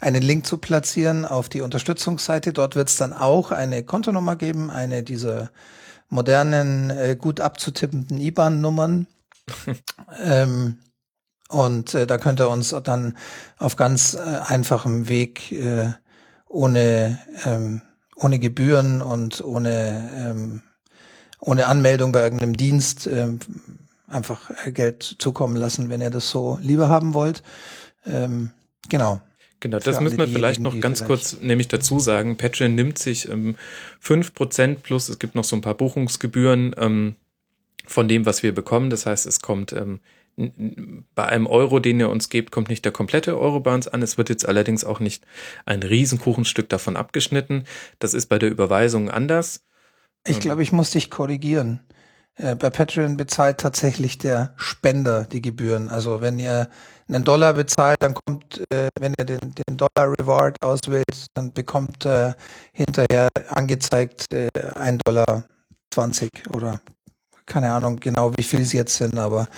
einen 0.00 0.22
Link 0.22 0.46
zu 0.46 0.56
platzieren 0.56 1.26
auf 1.26 1.48
die 1.48 1.60
Unterstützungsseite. 1.60 2.52
Dort 2.52 2.74
wird 2.74 2.88
es 2.88 2.96
dann 2.96 3.12
auch 3.12 3.50
eine 3.50 3.82
Kontonummer 3.82 4.36
geben, 4.36 4.70
eine 4.70 5.02
dieser 5.02 5.50
modernen, 6.08 6.90
äh, 6.90 7.16
gut 7.18 7.40
abzutippenden 7.40 8.18
IBAN-Nummern. 8.20 9.06
ähm, 10.24 10.78
und 11.50 11.94
äh, 11.94 12.06
da 12.06 12.16
könnt 12.16 12.40
ihr 12.40 12.48
uns 12.48 12.74
dann 12.84 13.16
auf 13.58 13.74
ganz 13.74 14.14
äh, 14.14 14.18
einfachem 14.18 15.08
Weg 15.08 15.50
äh, 15.50 15.90
ohne, 16.48 17.18
ähm, 17.44 17.82
ohne 18.14 18.38
Gebühren 18.38 19.02
und 19.02 19.42
ohne, 19.42 20.10
ähm, 20.16 20.62
ohne 21.40 21.66
Anmeldung 21.66 22.12
bei 22.12 22.22
irgendeinem 22.22 22.56
Dienst 22.56 23.08
ähm, 23.08 23.40
einfach 24.06 24.50
Geld 24.72 25.16
zukommen 25.18 25.56
lassen, 25.56 25.88
wenn 25.88 26.00
ihr 26.00 26.10
das 26.10 26.30
so 26.30 26.58
lieber 26.62 26.88
haben 26.88 27.14
wollt. 27.14 27.42
Ähm, 28.06 28.52
genau. 28.88 29.20
Genau, 29.58 29.78
das 29.78 30.00
müssen 30.00 30.18
wir 30.18 30.28
vielleicht 30.28 30.60
noch 30.60 30.78
ganz 30.80 31.04
kurz 31.04 31.36
nämlich 31.40 31.66
dazu 31.66 31.98
sagen. 31.98 32.36
Patreon 32.36 32.76
nimmt 32.76 32.98
sich 32.98 33.28
ähm, 33.28 33.56
5% 34.02 34.76
plus, 34.76 35.08
es 35.08 35.18
gibt 35.18 35.34
noch 35.34 35.44
so 35.44 35.56
ein 35.56 35.62
paar 35.62 35.74
Buchungsgebühren 35.74 36.74
ähm, 36.78 37.16
von 37.86 38.06
dem, 38.08 38.24
was 38.24 38.42
wir 38.42 38.54
bekommen. 38.54 38.88
Das 38.88 39.04
heißt, 39.04 39.26
es 39.26 39.40
kommt 39.40 39.72
ähm, 39.72 40.00
bei 41.14 41.26
einem 41.26 41.46
Euro, 41.46 41.80
den 41.80 42.00
ihr 42.00 42.08
uns 42.08 42.28
gebt, 42.28 42.50
kommt 42.50 42.68
nicht 42.68 42.84
der 42.84 42.92
komplette 42.92 43.38
Euro 43.38 43.60
bei 43.60 43.74
uns 43.74 43.88
an. 43.88 44.02
Es 44.02 44.18
wird 44.18 44.28
jetzt 44.28 44.46
allerdings 44.46 44.84
auch 44.84 45.00
nicht 45.00 45.24
ein 45.66 45.82
Riesenkuchenstück 45.82 46.68
davon 46.68 46.96
abgeschnitten. 46.96 47.64
Das 47.98 48.14
ist 48.14 48.26
bei 48.26 48.38
der 48.38 48.50
Überweisung 48.50 49.10
anders. 49.10 49.64
Ich 50.26 50.36
ähm, 50.36 50.42
glaube, 50.42 50.62
ich 50.62 50.72
muss 50.72 50.90
dich 50.90 51.10
korrigieren. 51.10 51.80
Äh, 52.36 52.56
bei 52.56 52.70
Patreon 52.70 53.16
bezahlt 53.16 53.58
tatsächlich 53.58 54.18
der 54.18 54.54
Spender 54.56 55.24
die 55.24 55.42
Gebühren. 55.42 55.88
Also 55.88 56.20
wenn 56.20 56.38
ihr 56.38 56.68
einen 57.08 57.24
Dollar 57.24 57.54
bezahlt, 57.54 58.02
dann 58.02 58.14
kommt, 58.14 58.64
äh, 58.72 58.88
wenn 58.98 59.14
ihr 59.18 59.24
den, 59.24 59.54
den 59.54 59.76
Dollar 59.76 60.14
Reward 60.18 60.56
auswählt, 60.62 61.26
dann 61.34 61.52
bekommt 61.52 62.06
äh, 62.06 62.32
hinterher 62.72 63.28
angezeigt 63.48 64.26
1 64.32 65.02
Dollar 65.04 65.44
20 65.92 66.30
oder 66.54 66.80
keine 67.50 67.72
Ahnung 67.72 67.98
genau, 68.00 68.32
wie 68.36 68.42
viel 68.42 68.60
es 68.60 68.72
jetzt 68.72 68.96
sind, 68.96 69.18
aber 69.18 69.48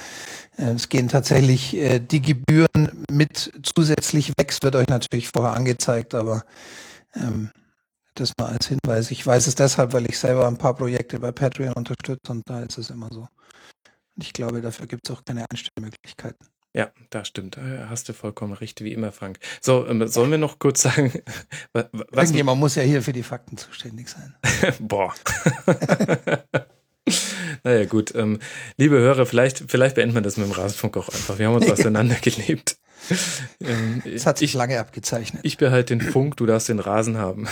äh, 0.57 0.73
es 0.73 0.89
gehen 0.89 1.09
tatsächlich 1.09 1.77
äh, 1.77 2.01
die 2.01 2.23
Gebühren 2.23 3.05
mit 3.11 3.53
zusätzlich 3.63 4.31
weg. 4.39 4.51
Es 4.51 4.63
wird 4.63 4.75
euch 4.75 4.89
natürlich 4.89 5.29
vorher 5.29 5.53
angezeigt, 5.53 6.15
aber 6.15 6.45
ähm, 7.15 7.51
das 8.15 8.33
mal 8.39 8.49
als 8.49 8.67
Hinweis. 8.67 9.11
Ich 9.11 9.27
weiß 9.27 9.47
es 9.47 9.55
deshalb, 9.55 9.93
weil 9.93 10.07
ich 10.07 10.19
selber 10.19 10.47
ein 10.49 10.59
paar 10.59 10.75
Projekte 10.75 11.21
bei 11.21 11.33
Patreon 11.33 11.75
unterstütze 11.75 12.33
und 12.33 12.49
da 12.49 12.63
ist 12.63 12.79
es 12.79 12.91
immer 12.91 13.09
so. 13.13 13.21
Und 14.17 14.25
ich 14.25 14.33
glaube, 14.33 14.61
dafür 14.61 14.87
gibt 14.87 15.09
es 15.09 15.15
auch 15.15 15.25
keine 15.25 15.45
Einstellmöglichkeiten. 15.51 16.47
Ja, 16.75 16.91
das 17.11 17.29
stimmt. 17.29 17.59
Da 17.59 17.89
hast 17.91 18.09
du 18.09 18.15
vollkommen 18.15 18.55
recht, 18.55 18.83
wie 18.83 18.93
immer, 18.93 19.13
Frank. 19.13 19.39
So, 19.61 19.87
ähm, 19.87 20.07
sollen 20.09 20.31
wir 20.31 20.39
noch 20.39 20.59
kurz 20.59 20.83
sagen, 20.83 21.13
was. 21.73 21.87
Irgendjemand 22.13 22.61
muss 22.61 22.77
ja 22.77 22.83
hier 22.83 23.03
für 23.03 23.13
die 23.13 23.23
Fakten 23.23 23.59
zuständig 23.59 24.09
sein. 24.09 24.35
Boah. 24.81 25.13
naja, 27.65 27.85
gut. 27.85 28.15
Ähm, 28.15 28.39
liebe 28.77 28.97
Hörer, 28.97 29.27
vielleicht, 29.27 29.65
vielleicht 29.69 29.97
beenden 29.97 30.15
wir 30.15 30.23
das 30.23 30.37
mit 30.37 30.47
dem 30.47 30.53
Rasenfunk 30.53 30.97
auch 30.97 31.09
einfach. 31.09 31.39
Wir 31.39 31.47
haben 31.47 31.55
uns 31.55 31.71
auseinandergelebt. 31.71 32.77
Ähm, 33.61 34.03
es 34.05 34.27
hat 34.27 34.39
sich 34.39 34.51
ich, 34.51 34.55
lange 34.55 34.79
abgezeichnet. 34.79 35.45
Ich 35.45 35.57
behalte 35.57 35.97
den 35.97 36.01
Funk, 36.01 36.37
du 36.37 36.47
darfst 36.47 36.69
den 36.69 36.79
Rasen 36.79 37.19
haben. 37.19 37.49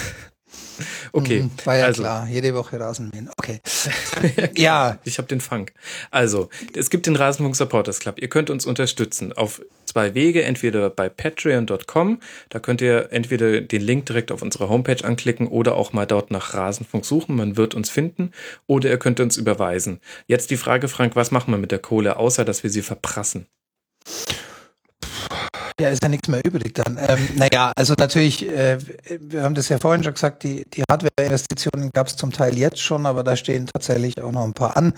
Okay. 1.13 1.43
Mhm, 1.43 1.51
war 1.65 1.77
ja 1.77 1.87
also, 1.87 2.03
klar, 2.03 2.29
jede 2.29 2.55
Woche 2.55 2.79
Rasenmähen. 2.79 3.31
Okay. 3.37 3.61
ja. 4.57 4.99
Ich 5.05 5.19
habe 5.19 5.29
den 5.29 5.41
Funk. 5.41 5.73
Also, 6.11 6.49
es 6.75 6.91
gibt 6.91 7.07
den 7.07 7.17
Rasenfunk 7.17 7.57
Supporters 7.57 8.01
Club. 8.01 8.21
Ihr 8.21 8.29
könnt 8.29 8.51
uns 8.51 8.67
unterstützen 8.67 9.33
auf 9.33 9.61
zwei 9.85 10.15
Wege. 10.15 10.43
Entweder 10.43 10.91
bei 10.91 11.09
patreon.com. 11.09 12.21
Da 12.49 12.59
könnt 12.59 12.81
ihr 12.81 13.09
entweder 13.13 13.61
den 13.61 13.83
Link 13.83 14.07
direkt 14.07 14.33
auf 14.33 14.43
unserer 14.43 14.69
Homepage 14.69 15.05
anklicken 15.05 15.49
oder 15.49 15.75
auch 15.75 15.93
mal 15.93 16.07
dort 16.07 16.31
nach 16.31 16.55
Rasenfunk 16.55 17.05
suchen. 17.05 17.37
Man 17.37 17.57
wird 17.57 17.75
uns 17.75 17.91
finden. 17.91 18.33
Oder 18.67 18.91
ihr 18.91 18.99
könnt 18.99 19.21
uns 19.21 19.37
überweisen. 19.37 20.01
Jetzt 20.27 20.51
die 20.51 20.57
Frage, 20.57 20.89
Frank, 20.89 21.17
was 21.17 21.31
machen 21.31 21.53
wir 21.53 21.59
mit 21.59 21.73
der 21.73 21.81
Kohle, 21.81 22.17
außer 22.17 22.45
dass 22.45 22.63
wir 22.63 22.71
sie 22.71 22.83
verprassen? 22.83 23.47
Ja, 25.81 25.89
ist 25.89 26.03
ja 26.03 26.11
nichts 26.11 26.29
mehr 26.29 26.45
übrig 26.45 26.75
dann. 26.75 26.99
Ähm, 27.01 27.27
naja, 27.37 27.73
also 27.75 27.95
natürlich, 27.97 28.47
äh, 28.47 28.77
wir 29.19 29.43
haben 29.43 29.55
das 29.55 29.71
ja 29.71 29.79
vorhin 29.79 30.05
schon 30.05 30.13
gesagt, 30.13 30.43
die, 30.43 30.67
die 30.69 30.83
Hardware-Investitionen 30.91 31.91
gab 31.95 32.07
es 32.07 32.17
zum 32.17 32.33
Teil 32.33 32.59
jetzt 32.59 32.81
schon, 32.81 33.07
aber 33.07 33.25
da 33.25 33.35
stehen 33.35 33.67
tatsächlich 33.67 34.21
auch 34.21 34.31
noch 34.31 34.45
ein 34.45 34.53
paar 34.53 34.77
an. 34.77 34.93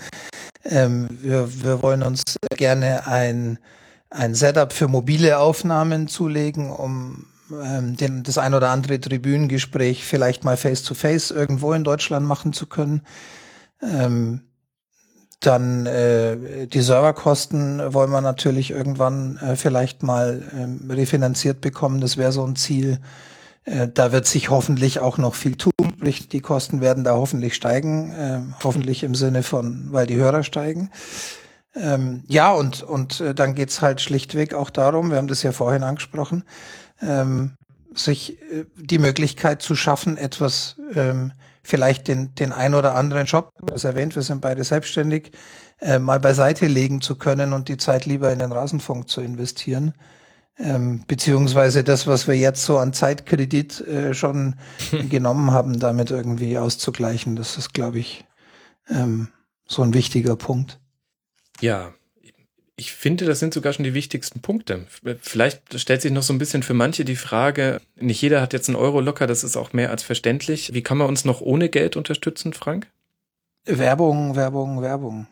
Ähm, 0.65 1.07
wir, 1.21 1.63
wir 1.63 1.81
wollen 1.81 2.03
uns 2.03 2.35
gerne 2.57 3.07
ein, 3.07 3.59
ein 4.09 4.35
Setup 4.35 4.73
für 4.73 4.89
mobile 4.89 5.37
Aufnahmen 5.37 6.09
zulegen, 6.09 6.69
um 6.69 7.27
ähm, 7.49 7.95
den, 7.95 8.23
das 8.23 8.37
ein 8.37 8.53
oder 8.53 8.69
andere 8.69 8.99
Tribünengespräch 8.99 10.03
vielleicht 10.03 10.43
mal 10.43 10.57
face-to-face 10.57 11.31
-face 11.31 11.33
irgendwo 11.33 11.71
in 11.71 11.85
Deutschland 11.85 12.27
machen 12.27 12.51
zu 12.51 12.65
können. 12.65 13.03
Ähm, 13.81 14.41
dann 15.45 15.85
äh, 15.85 16.67
die 16.67 16.81
Serverkosten 16.81 17.93
wollen 17.93 18.11
wir 18.11 18.21
natürlich 18.21 18.71
irgendwann 18.71 19.37
äh, 19.37 19.55
vielleicht 19.55 20.03
mal 20.03 20.41
äh, 20.89 20.93
refinanziert 20.93 21.61
bekommen. 21.61 22.01
Das 22.01 22.17
wäre 22.17 22.31
so 22.31 22.45
ein 22.45 22.55
Ziel. 22.55 22.99
Äh, 23.65 23.87
da 23.93 24.11
wird 24.11 24.25
sich 24.25 24.49
hoffentlich 24.49 24.99
auch 24.99 25.17
noch 25.17 25.35
viel 25.35 25.55
tun. 25.55 25.71
Die 26.31 26.41
Kosten 26.41 26.81
werden 26.81 27.03
da 27.03 27.13
hoffentlich 27.13 27.55
steigen, 27.55 28.11
äh, 28.11 28.39
hoffentlich 28.63 29.03
im 29.03 29.15
Sinne 29.15 29.43
von, 29.43 29.87
weil 29.91 30.07
die 30.07 30.17
Hörer 30.17 30.43
steigen. 30.43 30.89
Ähm, 31.75 32.23
ja, 32.27 32.51
und, 32.51 32.83
und 32.83 33.19
äh, 33.19 33.33
dann 33.33 33.55
geht's 33.55 33.81
halt 33.81 34.01
schlichtweg 34.01 34.53
auch 34.53 34.69
darum, 34.69 35.09
wir 35.09 35.17
haben 35.17 35.27
das 35.27 35.43
ja 35.43 35.51
vorhin 35.51 35.83
angesprochen, 35.83 36.43
ähm, 37.01 37.53
sich 37.95 38.41
äh, 38.41 38.65
die 38.75 38.99
Möglichkeit 38.99 39.61
zu 39.61 39.75
schaffen, 39.75 40.17
etwas 40.17 40.77
ähm, 40.95 41.33
vielleicht 41.63 42.07
den, 42.07 42.35
den 42.35 42.51
ein 42.51 42.73
oder 42.73 42.95
anderen 42.95 43.25
Job, 43.25 43.51
das 43.61 43.83
erwähnt, 43.83 44.15
wir 44.15 44.21
sind 44.21 44.41
beide 44.41 44.63
selbstständig, 44.63 45.31
äh, 45.79 45.99
mal 45.99 46.19
beiseite 46.19 46.67
legen 46.67 47.01
zu 47.01 47.15
können 47.15 47.53
und 47.53 47.69
die 47.69 47.77
Zeit 47.77 48.05
lieber 48.05 48.31
in 48.31 48.39
den 48.39 48.51
Rasenfunk 48.51 49.09
zu 49.09 49.21
investieren. 49.21 49.93
Ähm, 50.57 51.03
beziehungsweise 51.07 51.83
das, 51.83 52.05
was 52.05 52.27
wir 52.27 52.35
jetzt 52.35 52.63
so 52.63 52.77
an 52.77 52.93
Zeitkredit 52.93 53.81
äh, 53.81 54.13
schon 54.13 54.55
genommen 55.09 55.51
haben, 55.51 55.79
damit 55.79 56.11
irgendwie 56.11 56.57
auszugleichen. 56.57 57.35
Das 57.35 57.57
ist, 57.57 57.73
glaube 57.73 57.99
ich, 57.99 58.25
ähm, 58.89 59.29
so 59.65 59.81
ein 59.81 59.93
wichtiger 59.93 60.35
Punkt. 60.35 60.79
Ja, 61.59 61.93
ich 62.75 62.93
finde, 62.93 63.25
das 63.25 63.39
sind 63.39 63.53
sogar 63.53 63.73
schon 63.73 63.83
die 63.83 63.93
wichtigsten 63.93 64.41
Punkte. 64.41 64.85
Vielleicht 65.21 65.79
stellt 65.79 66.01
sich 66.01 66.11
noch 66.11 66.23
so 66.23 66.33
ein 66.33 66.39
bisschen 66.39 66.63
für 66.63 66.73
manche 66.73 67.05
die 67.05 67.15
Frage, 67.15 67.79
nicht 67.95 68.21
jeder 68.21 68.41
hat 68.41 68.53
jetzt 68.53 68.67
einen 68.67 68.75
Euro 68.75 68.99
locker, 68.99 69.27
das 69.27 69.43
ist 69.43 69.57
auch 69.57 69.73
mehr 69.73 69.91
als 69.91 70.01
verständlich. 70.01 70.73
Wie 70.73 70.81
kann 70.81 70.97
man 70.97 71.07
uns 71.07 71.23
noch 71.23 71.41
ohne 71.41 71.69
Geld 71.69 71.95
unterstützen, 71.95 72.53
Frank? 72.53 72.87
Werbung, 73.65 74.35
Werbung, 74.35 74.81
Werbung. 74.81 75.27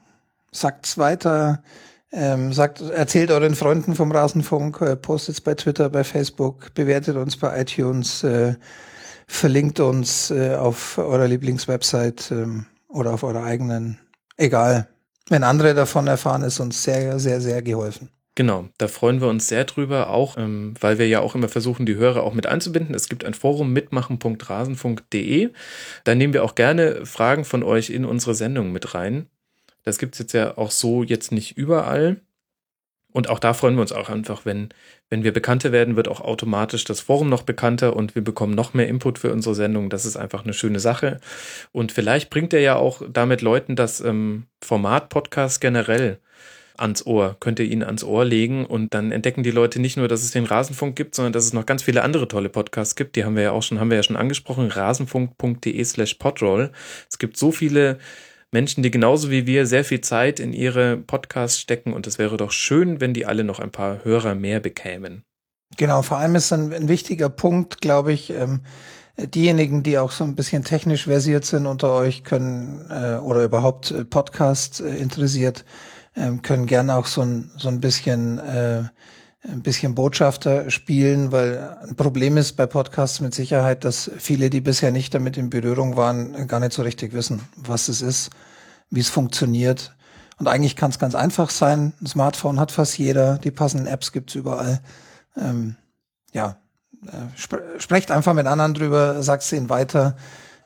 Sagt's 0.51 0.97
weiter, 0.97 1.63
ähm, 2.11 2.53
sagt, 2.53 2.81
erzählt 2.81 3.31
euren 3.31 3.55
Freunden 3.55 3.95
vom 3.95 4.11
Rasenfunk, 4.11 4.81
äh, 4.81 4.95
postet's 4.95 5.41
bei 5.41 5.55
Twitter, 5.55 5.89
bei 5.89 6.03
Facebook, 6.03 6.73
bewertet 6.73 7.15
uns 7.15 7.37
bei 7.37 7.61
iTunes, 7.61 8.23
äh, 8.23 8.55
verlinkt 9.27 9.79
uns 9.79 10.29
äh, 10.29 10.55
auf 10.55 10.97
eurer 10.97 11.27
Lieblingswebsite 11.27 12.35
ähm, 12.35 12.65
oder 12.89 13.13
auf 13.13 13.23
eurer 13.23 13.43
eigenen. 13.43 13.97
Egal, 14.37 14.87
wenn 15.31 15.43
andere 15.43 15.73
davon 15.73 16.07
erfahren, 16.07 16.43
ist 16.43 16.59
uns 16.59 16.83
sehr, 16.83 17.17
sehr, 17.19 17.41
sehr 17.41 17.61
geholfen. 17.61 18.09
Genau, 18.35 18.69
da 18.77 18.87
freuen 18.87 19.19
wir 19.19 19.27
uns 19.27 19.47
sehr 19.47 19.65
drüber, 19.65 20.09
auch 20.09 20.37
ähm, 20.37 20.73
weil 20.79 20.97
wir 20.97 21.07
ja 21.07 21.19
auch 21.19 21.35
immer 21.35 21.49
versuchen, 21.49 21.85
die 21.85 21.95
Hörer 21.95 22.23
auch 22.23 22.33
mit 22.33 22.47
einzubinden. 22.47 22.95
Es 22.95 23.09
gibt 23.09 23.25
ein 23.25 23.33
Forum 23.33 23.73
mitmachen.rasenfunk.de. 23.73 25.49
Da 26.05 26.15
nehmen 26.15 26.33
wir 26.33 26.43
auch 26.43 26.55
gerne 26.55 27.05
Fragen 27.05 27.43
von 27.43 27.61
euch 27.61 27.89
in 27.89 28.05
unsere 28.05 28.33
Sendung 28.33 28.71
mit 28.71 28.93
rein. 28.93 29.27
Das 29.83 29.97
gibt 29.97 30.15
es 30.15 30.19
jetzt 30.19 30.33
ja 30.33 30.57
auch 30.57 30.71
so 30.71 31.03
jetzt 31.03 31.31
nicht 31.31 31.57
überall. 31.57 32.21
Und 33.13 33.29
auch 33.29 33.39
da 33.39 33.53
freuen 33.53 33.75
wir 33.75 33.81
uns 33.81 33.91
auch 33.91 34.09
einfach, 34.09 34.45
wenn, 34.45 34.69
wenn 35.09 35.23
wir 35.23 35.33
bekannter 35.33 35.71
werden, 35.71 35.95
wird 35.95 36.07
auch 36.07 36.21
automatisch 36.21 36.83
das 36.83 37.01
Forum 37.01 37.29
noch 37.29 37.43
bekannter 37.43 37.95
und 37.95 38.15
wir 38.15 38.23
bekommen 38.23 38.53
noch 38.53 38.73
mehr 38.73 38.87
Input 38.87 39.19
für 39.19 39.31
unsere 39.31 39.55
Sendung. 39.55 39.89
Das 39.89 40.05
ist 40.05 40.17
einfach 40.17 40.43
eine 40.43 40.53
schöne 40.53 40.79
Sache. 40.79 41.19
Und 41.71 41.91
vielleicht 41.91 42.29
bringt 42.29 42.53
er 42.53 42.61
ja 42.61 42.75
auch 42.75 43.01
damit 43.11 43.41
Leuten 43.41 43.75
das 43.75 44.01
ähm, 44.01 44.45
Format 44.61 45.09
Podcast 45.09 45.61
generell 45.61 46.19
ans 46.77 47.05
Ohr, 47.05 47.37
könnt 47.39 47.59
ihr 47.59 47.65
ihn 47.65 47.83
ans 47.83 48.03
Ohr 48.03 48.25
legen 48.25 48.65
und 48.65 48.93
dann 48.93 49.11
entdecken 49.11 49.43
die 49.43 49.51
Leute 49.51 49.79
nicht 49.79 49.97
nur, 49.97 50.07
dass 50.07 50.23
es 50.23 50.31
den 50.31 50.45
Rasenfunk 50.45 50.95
gibt, 50.95 51.15
sondern 51.15 51.33
dass 51.33 51.45
es 51.45 51.53
noch 51.53 51.65
ganz 51.65 51.83
viele 51.83 52.01
andere 52.01 52.27
tolle 52.27 52.49
Podcasts 52.49 52.95
gibt. 52.95 53.15
Die 53.15 53.23
haben 53.23 53.35
wir 53.35 53.43
ja 53.43 53.51
auch 53.51 53.63
schon, 53.63 53.79
haben 53.79 53.91
wir 53.91 53.97
ja 53.97 54.03
schon 54.03 54.15
angesprochen, 54.15 54.67
rasenfunk.de 54.67 55.83
slash 55.83 56.15
podroll. 56.15 56.71
Es 57.09 57.19
gibt 57.19 57.37
so 57.37 57.51
viele 57.51 57.99
Menschen, 58.51 58.83
die 58.83 58.91
genauso 58.91 59.31
wie 59.31 59.47
wir 59.47 59.65
sehr 59.65 59.85
viel 59.85 60.01
Zeit 60.01 60.39
in 60.39 60.51
ihre 60.51 60.97
Podcasts 60.97 61.59
stecken 61.59 61.93
und 61.93 62.05
es 62.05 62.19
wäre 62.19 62.35
doch 62.37 62.51
schön, 62.51 62.99
wenn 62.99 63.13
die 63.13 63.25
alle 63.25 63.43
noch 63.43 63.59
ein 63.59 63.71
paar 63.71 64.03
Hörer 64.03 64.35
mehr 64.35 64.59
bekämen. 64.59 65.23
Genau, 65.77 66.01
vor 66.01 66.17
allem 66.17 66.35
ist 66.35 66.51
ein, 66.51 66.73
ein 66.73 66.89
wichtiger 66.89 67.29
Punkt, 67.29 67.79
glaube 67.79 68.11
ich, 68.11 68.29
ähm, 68.29 68.61
diejenigen, 69.17 69.83
die 69.83 69.97
auch 69.97 70.11
so 70.11 70.25
ein 70.25 70.35
bisschen 70.35 70.63
technisch 70.63 71.05
versiert 71.05 71.45
sind 71.45 71.65
unter 71.65 71.93
euch, 71.93 72.25
können 72.25 72.85
äh, 72.89 73.15
oder 73.15 73.43
überhaupt 73.43 73.91
äh, 73.91 74.03
Podcast 74.03 74.81
äh, 74.81 74.97
interessiert, 74.97 75.63
äh, 76.15 76.31
können 76.41 76.65
gerne 76.65 76.95
auch 76.95 77.05
so 77.05 77.21
ein, 77.21 77.51
so 77.55 77.69
ein 77.69 77.79
bisschen 77.79 78.37
äh, 78.39 78.83
ein 79.43 79.63
bisschen 79.63 79.95
Botschafter 79.95 80.69
spielen, 80.69 81.31
weil 81.31 81.77
ein 81.81 81.95
Problem 81.95 82.37
ist 82.37 82.53
bei 82.53 82.67
Podcasts 82.67 83.21
mit 83.21 83.33
Sicherheit, 83.33 83.83
dass 83.83 84.11
viele, 84.17 84.49
die 84.49 84.61
bisher 84.61 84.91
nicht 84.91 85.13
damit 85.13 85.37
in 85.37 85.49
Berührung 85.49 85.95
waren, 85.95 86.47
gar 86.47 86.59
nicht 86.59 86.73
so 86.73 86.83
richtig 86.83 87.13
wissen, 87.13 87.41
was 87.55 87.87
es 87.87 88.01
ist, 88.01 88.29
wie 88.89 88.99
es 88.99 89.09
funktioniert. 89.09 89.95
Und 90.37 90.47
eigentlich 90.47 90.75
kann 90.75 90.91
es 90.91 90.99
ganz 90.99 91.15
einfach 91.15 91.49
sein. 91.49 91.93
Ein 92.01 92.07
Smartphone 92.07 92.59
hat 92.59 92.71
fast 92.71 92.97
jeder, 92.97 93.37
die 93.39 93.51
passenden 93.51 93.87
Apps 93.87 94.11
gibt's 94.11 94.35
überall. 94.35 94.81
Ähm, 95.35 95.75
ja, 96.33 96.57
äh, 97.05 97.33
sp 97.37 97.57
sprecht 97.79 98.11
einfach 98.11 98.33
mit 98.33 98.47
anderen 98.47 98.73
drüber, 98.73 99.23
sagt's 99.23 99.51
ihnen 99.51 99.69
weiter 99.69 100.17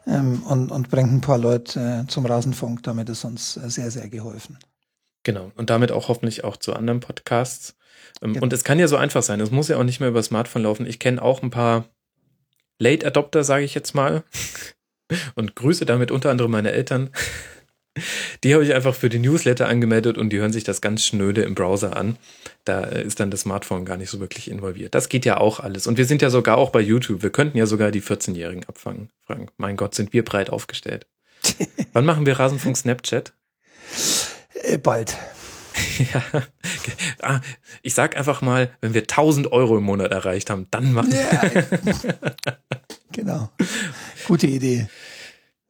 ähm, 0.06 0.44
und, 0.44 0.72
und 0.72 0.90
bringt 0.90 1.12
ein 1.12 1.22
paar 1.22 1.38
Leute 1.38 2.04
äh, 2.04 2.08
zum 2.08 2.26
Rasenfunk. 2.26 2.84
Damit 2.84 3.10
ist 3.10 3.24
uns 3.24 3.58
äh, 3.58 3.70
sehr, 3.70 3.92
sehr 3.92 4.10
geholfen. 4.10 4.58
Genau. 5.24 5.52
Und 5.56 5.70
damit 5.70 5.92
auch 5.92 6.08
hoffentlich 6.10 6.44
auch 6.44 6.58
zu 6.58 6.74
anderen 6.74 7.00
Podcasts. 7.00 7.76
Genau. 8.22 8.42
Und 8.42 8.54
es 8.54 8.64
kann 8.64 8.80
ja 8.80 8.88
so 8.88 8.98
einfach 8.98 9.24
sein. 9.24 9.40
Es 9.40 9.52
muss 9.52 9.68
ja 9.68 9.78
auch 9.78 9.84
nicht 9.84 10.00
mehr 10.00 10.10
über 10.10 10.24
Smartphone 10.24 10.64
laufen. 10.64 10.86
Ich 10.86 11.00
kenne 11.00 11.22
auch 11.22 11.44
ein 11.44 11.50
paar 11.50 11.86
Late 12.80 13.06
Adopter, 13.06 13.44
sage 13.44 13.66
ich 13.66 13.76
jetzt 13.76 13.94
mal. 13.94 14.24
Und 15.36 15.56
grüße 15.56 15.86
damit 15.86 16.12
unter 16.12 16.32
anderem 16.32 16.52
meine 16.52 16.72
Eltern. 16.72 17.12
Die 18.44 18.54
habe 18.54 18.64
ich 18.64 18.74
einfach 18.74 18.94
für 18.94 19.10
die 19.10 19.20
Newsletter 19.20 19.70
angemeldet 19.70 20.18
und 20.18 20.30
die 20.32 20.40
hören 20.40 20.52
sich 20.52 20.66
das 20.66 20.82
ganz 20.82 21.06
schnöde 21.06 21.44
im 21.44 21.56
Browser 21.56 21.96
an. 21.96 22.18
Da 22.66 22.82
ist 22.82 23.22
dann 23.22 23.32
das 23.32 23.42
Smartphone 23.42 23.86
gar 23.86 23.96
nicht 23.96 24.10
so 24.10 24.20
wirklich 24.20 24.52
involviert. 24.52 24.94
Das 24.94 25.08
geht 25.08 25.24
ja 25.24 25.38
auch 25.38 25.62
alles. 25.62 25.88
Und 25.88 25.98
wir 25.98 26.06
sind 26.06 26.22
ja 26.22 26.30
sogar 26.30 26.58
auch 26.58 26.72
bei 26.72 26.82
YouTube. 26.82 27.24
Wir 27.24 27.30
könnten 27.30 27.58
ja 27.58 27.66
sogar 27.66 27.92
die 27.92 28.02
14-Jährigen 28.02 28.66
abfangen. 28.66 29.10
Frank, 29.26 29.52
mein 29.58 29.78
Gott, 29.78 29.96
sind 29.96 30.12
wir 30.12 30.26
breit 30.26 30.50
aufgestellt. 30.50 31.08
Wann 31.94 32.06
machen 32.06 32.26
wir 32.26 32.38
Rasenfunk 32.38 32.76
Snapchat? 32.76 33.34
Äh, 34.64 34.78
bald. 34.78 35.16
Ja. 36.14 36.24
Ah, 37.22 37.42
ich 37.82 37.94
sag 37.94 38.18
einfach 38.18 38.42
mal, 38.42 38.70
wenn 38.82 38.94
wir 38.94 39.02
1000 39.02 39.52
Euro 39.52 39.78
im 39.78 39.84
Monat 39.84 40.12
erreicht 40.12 40.50
haben, 40.50 40.68
dann 40.72 40.94
machen 40.94 41.12
wir. 41.12 41.22
Ja. 41.22 42.58
genau. 43.12 43.50
Gute 44.28 44.48
Idee. 44.48 44.88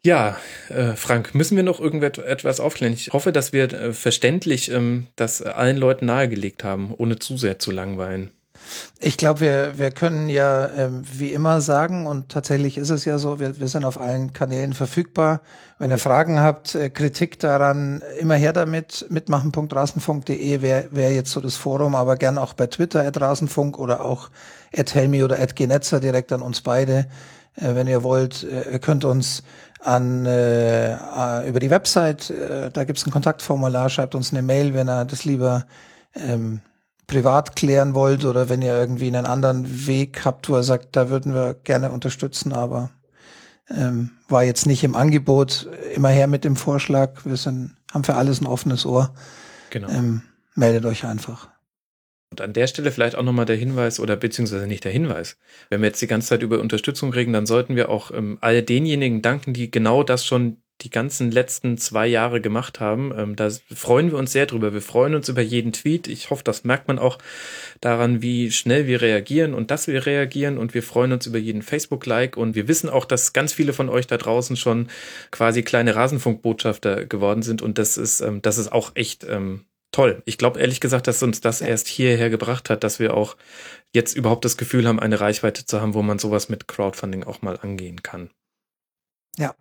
Ja, 0.05 0.37
äh, 0.69 0.93
Frank, 0.93 1.33
müssen 1.33 1.55
wir 1.55 1.63
noch 1.63 1.79
irgendetwas 1.79 2.59
aufklären? 2.59 2.93
Ich 2.93 3.11
hoffe, 3.11 3.31
dass 3.31 3.53
wir 3.53 3.73
äh, 3.73 3.91
verständlich 3.91 4.69
ähm, 4.69 5.07
das 5.15 5.41
allen 5.41 5.77
Leuten 5.77 6.05
nahegelegt 6.05 6.63
haben, 6.63 6.93
ohne 6.95 7.17
zu 7.17 7.37
sehr 7.37 7.57
zu 7.57 7.71
langweilen. 7.71 8.29
Ich 8.99 9.17
glaube, 9.17 9.41
wir, 9.41 9.77
wir 9.77 9.91
können 9.91 10.29
ja 10.29 10.67
ähm, 10.69 11.03
wie 11.11 11.31
immer 11.31 11.61
sagen, 11.61 12.07
und 12.07 12.29
tatsächlich 12.29 12.77
ist 12.77 12.89
es 12.89 13.05
ja 13.05 13.17
so, 13.17 13.39
wir, 13.39 13.59
wir 13.59 13.67
sind 13.67 13.85
auf 13.85 13.99
allen 13.99 14.33
Kanälen 14.33 14.73
verfügbar. 14.73 15.41
Wenn 15.77 15.91
ihr 15.91 15.97
Fragen 15.97 16.39
habt, 16.39 16.75
äh, 16.75 16.89
Kritik 16.89 17.39
daran, 17.39 18.01
immer 18.19 18.35
her 18.35 18.53
damit, 18.53 19.05
mitmachen.rasenfunk.de 19.09 20.61
wäre 20.61 20.87
wär 20.91 21.13
jetzt 21.13 21.31
so 21.31 21.41
das 21.41 21.55
Forum, 21.55 21.95
aber 21.95 22.15
gern 22.15 22.37
auch 22.37 22.53
bei 22.53 22.67
Twitter 22.67 23.05
at 23.05 23.19
Rasenfunk 23.19 23.77
oder 23.77 24.03
auch 24.03 24.29
at 24.75 24.95
Helmi 24.95 25.23
oder 25.23 25.39
at 25.39 25.55
Genetzer 25.55 25.99
direkt 25.99 26.31
an 26.31 26.41
uns 26.41 26.61
beide. 26.61 27.07
Äh, 27.55 27.75
wenn 27.75 27.87
ihr 27.87 28.03
wollt, 28.03 28.43
äh, 28.43 28.79
könnt 28.79 29.05
uns 29.05 29.43
an 29.81 30.25
äh 30.25 31.47
über 31.47 31.59
die 31.59 31.69
Website, 31.69 32.31
äh, 32.31 32.71
da 32.71 32.85
gibt's 32.85 33.05
ein 33.05 33.11
Kontaktformular, 33.11 33.89
schreibt 33.89 34.15
uns 34.15 34.31
eine 34.31 34.41
Mail, 34.41 34.73
wenn 34.73 34.89
ihr 34.89 35.05
das 35.05 35.25
lieber 35.25 35.65
ähm, 36.15 36.61
privat 37.07 37.55
klären 37.55 37.93
wollt 37.93 38.25
oder 38.25 38.49
wenn 38.49 38.61
ihr 38.61 38.75
irgendwie 38.75 39.07
einen 39.07 39.25
anderen 39.25 39.87
Weg 39.87 40.25
habt, 40.25 40.49
wo 40.49 40.55
er 40.55 40.63
sagt, 40.63 40.95
da 40.95 41.09
würden 41.09 41.33
wir 41.33 41.55
gerne 41.63 41.91
unterstützen, 41.91 42.53
aber 42.53 42.89
ähm, 43.69 44.11
war 44.27 44.43
jetzt 44.43 44.65
nicht 44.65 44.83
im 44.83 44.95
Angebot. 44.95 45.67
Immer 45.93 46.09
her 46.09 46.27
mit 46.27 46.43
dem 46.43 46.55
Vorschlag. 46.55 47.25
Wir 47.25 47.37
sind, 47.37 47.75
haben 47.91 48.03
für 48.03 48.15
alles 48.15 48.41
ein 48.41 48.47
offenes 48.47 48.85
Ohr. 48.85 49.13
Genau. 49.69 49.89
Ähm, 49.89 50.21
meldet 50.55 50.85
euch 50.85 51.05
einfach. 51.05 51.49
Und 52.31 52.41
an 52.41 52.53
der 52.53 52.67
Stelle 52.67 52.91
vielleicht 52.91 53.15
auch 53.15 53.23
nochmal 53.23 53.45
der 53.45 53.55
Hinweis 53.55 53.99
oder 53.99 54.15
beziehungsweise 54.15 54.67
nicht 54.67 54.83
der 54.83 54.91
Hinweis. 54.91 55.37
Wenn 55.69 55.81
wir 55.81 55.87
jetzt 55.87 56.01
die 56.01 56.07
ganze 56.07 56.29
Zeit 56.29 56.41
über 56.41 56.59
Unterstützung 56.59 57.13
reden, 57.13 57.33
dann 57.33 57.45
sollten 57.45 57.75
wir 57.75 57.89
auch 57.89 58.11
ähm, 58.11 58.37
all 58.41 58.61
denjenigen 58.61 59.21
danken, 59.21 59.53
die 59.53 59.71
genau 59.71 60.03
das 60.03 60.25
schon 60.25 60.57
die 60.81 60.89
ganzen 60.89 61.31
letzten 61.31 61.77
zwei 61.77 62.05
Jahre 62.05 62.41
gemacht 62.41 62.79
haben. 62.79 63.13
Ähm, 63.17 63.35
da 63.35 63.49
freuen 63.73 64.11
wir 64.11 64.17
uns 64.17 64.33
sehr 64.33 64.45
drüber. 64.45 64.73
Wir 64.73 64.81
freuen 64.81 65.15
uns 65.15 65.29
über 65.29 65.41
jeden 65.41 65.71
Tweet. 65.71 66.07
Ich 66.07 66.29
hoffe, 66.29 66.43
das 66.43 66.63
merkt 66.63 66.87
man 66.87 66.99
auch 66.99 67.17
daran, 67.79 68.21
wie 68.21 68.51
schnell 68.51 68.85
wir 68.85 69.01
reagieren 69.01 69.53
und 69.53 69.71
dass 69.71 69.87
wir 69.87 70.05
reagieren. 70.05 70.57
Und 70.57 70.73
wir 70.73 70.83
freuen 70.83 71.13
uns 71.13 71.25
über 71.27 71.37
jeden 71.37 71.61
Facebook-Like. 71.61 72.35
Und 72.35 72.55
wir 72.55 72.67
wissen 72.67 72.89
auch, 72.89 73.05
dass 73.05 73.31
ganz 73.31 73.53
viele 73.53 73.73
von 73.73 73.89
euch 73.89 74.07
da 74.07 74.17
draußen 74.17 74.57
schon 74.57 74.89
quasi 75.31 75.63
kleine 75.63 75.95
Rasenfunkbotschafter 75.95 77.05
geworden 77.05 77.41
sind. 77.41 77.61
Und 77.61 77.77
das 77.77 77.97
ist, 77.97 78.19
ähm, 78.19 78.41
das 78.41 78.57
ist 78.57 78.71
auch 78.71 78.91
echt 78.95 79.23
ähm, 79.23 79.65
toll. 79.91 80.21
Ich 80.25 80.37
glaube 80.37 80.59
ehrlich 80.59 80.81
gesagt, 80.81 81.07
dass 81.07 81.23
uns 81.23 81.39
das 81.39 81.61
erst 81.61 81.87
hierher 81.87 82.29
gebracht 82.29 82.69
hat, 82.69 82.83
dass 82.83 82.99
wir 82.99 83.13
auch 83.13 83.37
jetzt 83.93 84.15
überhaupt 84.17 84.43
das 84.43 84.57
Gefühl 84.57 84.87
haben, 84.87 84.99
eine 84.99 85.21
Reichweite 85.21 85.65
zu 85.65 85.79
haben, 85.79 85.93
wo 85.93 86.01
man 86.01 86.19
sowas 86.19 86.49
mit 86.49 86.67
Crowdfunding 86.67 87.23
auch 87.23 87.41
mal 87.41 87.57
angehen 87.57 88.03
kann. 88.03 88.29
Ja, 89.37 89.55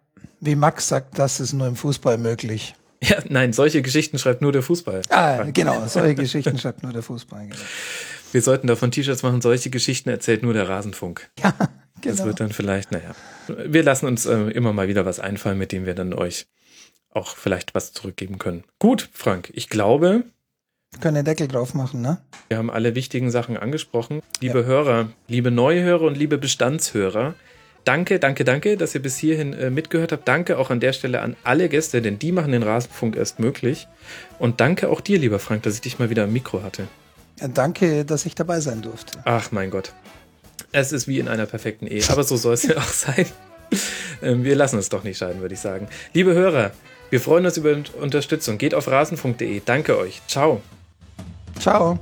wie 0.45 0.57
Max 0.57 0.89
sagt, 0.89 1.19
das 1.19 1.41
ist 1.41 1.53
nur 1.53 1.67
im 1.67 1.77
Fußball 1.77 2.19
möglich. 2.19 2.75
Ja, 3.03 3.19
nein, 3.29 3.53
solche 3.53 3.83
Geschichten 3.83 4.19
schreibt 4.19 4.41
nur 4.41 4.53
der 4.53 4.63
Fußball. 4.63 5.03
Ah, 5.11 5.45
genau, 5.53 5.87
solche 5.87 6.15
Geschichten 6.15 6.59
schreibt 6.59 6.83
nur 6.83 6.93
der 6.93 7.03
Fußball. 7.03 7.49
Genau. 7.49 7.57
Wir 8.33 8.43
sollten 8.43 8.67
davon 8.67 8.91
T-Shirts 8.91 9.23
machen, 9.23 9.41
solche 9.41 9.71
Geschichten 9.71 10.09
erzählt 10.09 10.43
nur 10.43 10.55
der 10.55 10.69
Rasenfunk. 10.69 11.31
Ja, 11.41 12.11
genau. 12.11 12.17
Das 12.17 12.27
wird 12.27 12.41
dann 12.41 12.53
vielleicht, 12.53 12.93
naja. 12.93 13.15
Wir 13.49 13.83
lassen 13.83 14.07
uns 14.07 14.27
äh, 14.27 14.35
immer 14.51 14.75
mal 14.75 14.89
wieder 14.89 15.07
was 15.07 15.21
einfallen, 15.21 15.57
mit 15.57 15.73
dem 15.73 15.87
wir 15.87 15.95
dann 15.95 16.13
euch 16.13 16.47
auch 17.11 17.37
vielleicht 17.37 17.75
was 17.75 17.93
zurückgeben 17.93 18.39
können. 18.39 18.65
Gut, 18.79 19.09
Frank, 19.13 19.51
ich 19.55 19.71
glaube. 19.71 20.25
Wir 20.91 21.01
können 21.01 21.15
den 21.15 21.25
Deckel 21.25 21.49
drauf 21.49 21.73
machen, 21.73 22.03
ne? 22.03 22.19
Wir 22.49 22.59
haben 22.59 22.71
alle 22.71 22.95
wichtigen 22.95 23.31
Sachen 23.31 23.57
angesprochen. 23.57 24.21
Liebe 24.41 24.61
ja. 24.61 24.67
Hörer, 24.67 25.09
liebe 25.29 25.51
Neuhörer 25.51 26.03
und 26.03 26.19
liebe 26.19 26.37
Bestandshörer, 26.37 27.35
Danke, 27.85 28.19
danke, 28.19 28.45
danke, 28.45 28.77
dass 28.77 28.95
ihr 28.95 29.03
bis 29.03 29.19
hierhin 29.19 29.53
äh, 29.53 29.71
mitgehört 29.71 30.13
habt. 30.13 30.27
Danke 30.27 30.59
auch 30.59 30.71
an 30.71 30.81
der 30.81 30.93
Stelle 30.93 31.21
an 31.21 31.37
alle 31.45 31.69
Gäste, 31.69 32.01
denn 32.01 32.19
die 32.19 32.33
machen 32.33 32.53
den 32.53 32.63
Rasenfunk 32.63 33.17
erst 33.17 33.39
möglich. 33.39 33.89
Und 34.39 34.61
danke 34.61 34.89
auch 34.89 35.01
dir, 35.01 35.19
lieber 35.19 35.39
Frank, 35.39 35.65
dass 35.65 35.75
ich 35.75 35.83
dich 35.83 35.99
mal 35.99 36.09
wieder 36.09 36.25
am 36.25 36.33
Mikro 36.33 36.63
hatte. 36.63 36.89
Ja, 37.41 37.49
danke, 37.49 38.05
dass 38.05 38.25
ich 38.27 38.35
dabei 38.35 38.61
sein 38.61 38.81
durfte. 38.81 39.19
Ach 39.25 39.53
mein 39.53 39.71
Gott. 39.71 39.93
Es 40.73 40.93
ist 40.93 41.07
wie 41.09 41.19
in 41.19 41.29
einer 41.29 41.47
perfekten 41.47 41.87
Ehe, 41.87 42.03
aber 42.09 42.25
so 42.25 42.37
soll 42.37 42.55
es 42.55 42.63
ja 42.67 42.77
auch 42.77 42.83
sein. 42.83 43.27
Ähm, 44.23 44.45
wir 44.45 44.57
lassen 44.57 44.79
es 44.79 44.89
doch 44.89 45.05
nicht 45.05 45.19
scheiden, 45.19 45.41
würde 45.41 45.55
ich 45.55 45.61
sagen. 45.61 45.89
Liebe 46.13 46.33
Hörer, 46.33 46.73
wir 47.11 47.21
freuen 47.21 47.45
uns 47.45 47.57
über 47.57 47.77
Unterstützung. 48.01 48.59
Geht 48.59 48.75
auf 48.75 48.89
rasenfunk.de. 48.89 49.63
Danke 49.65 49.99
euch. 49.99 50.23
Ciao. 50.27 50.63
Ciao. 51.59 51.99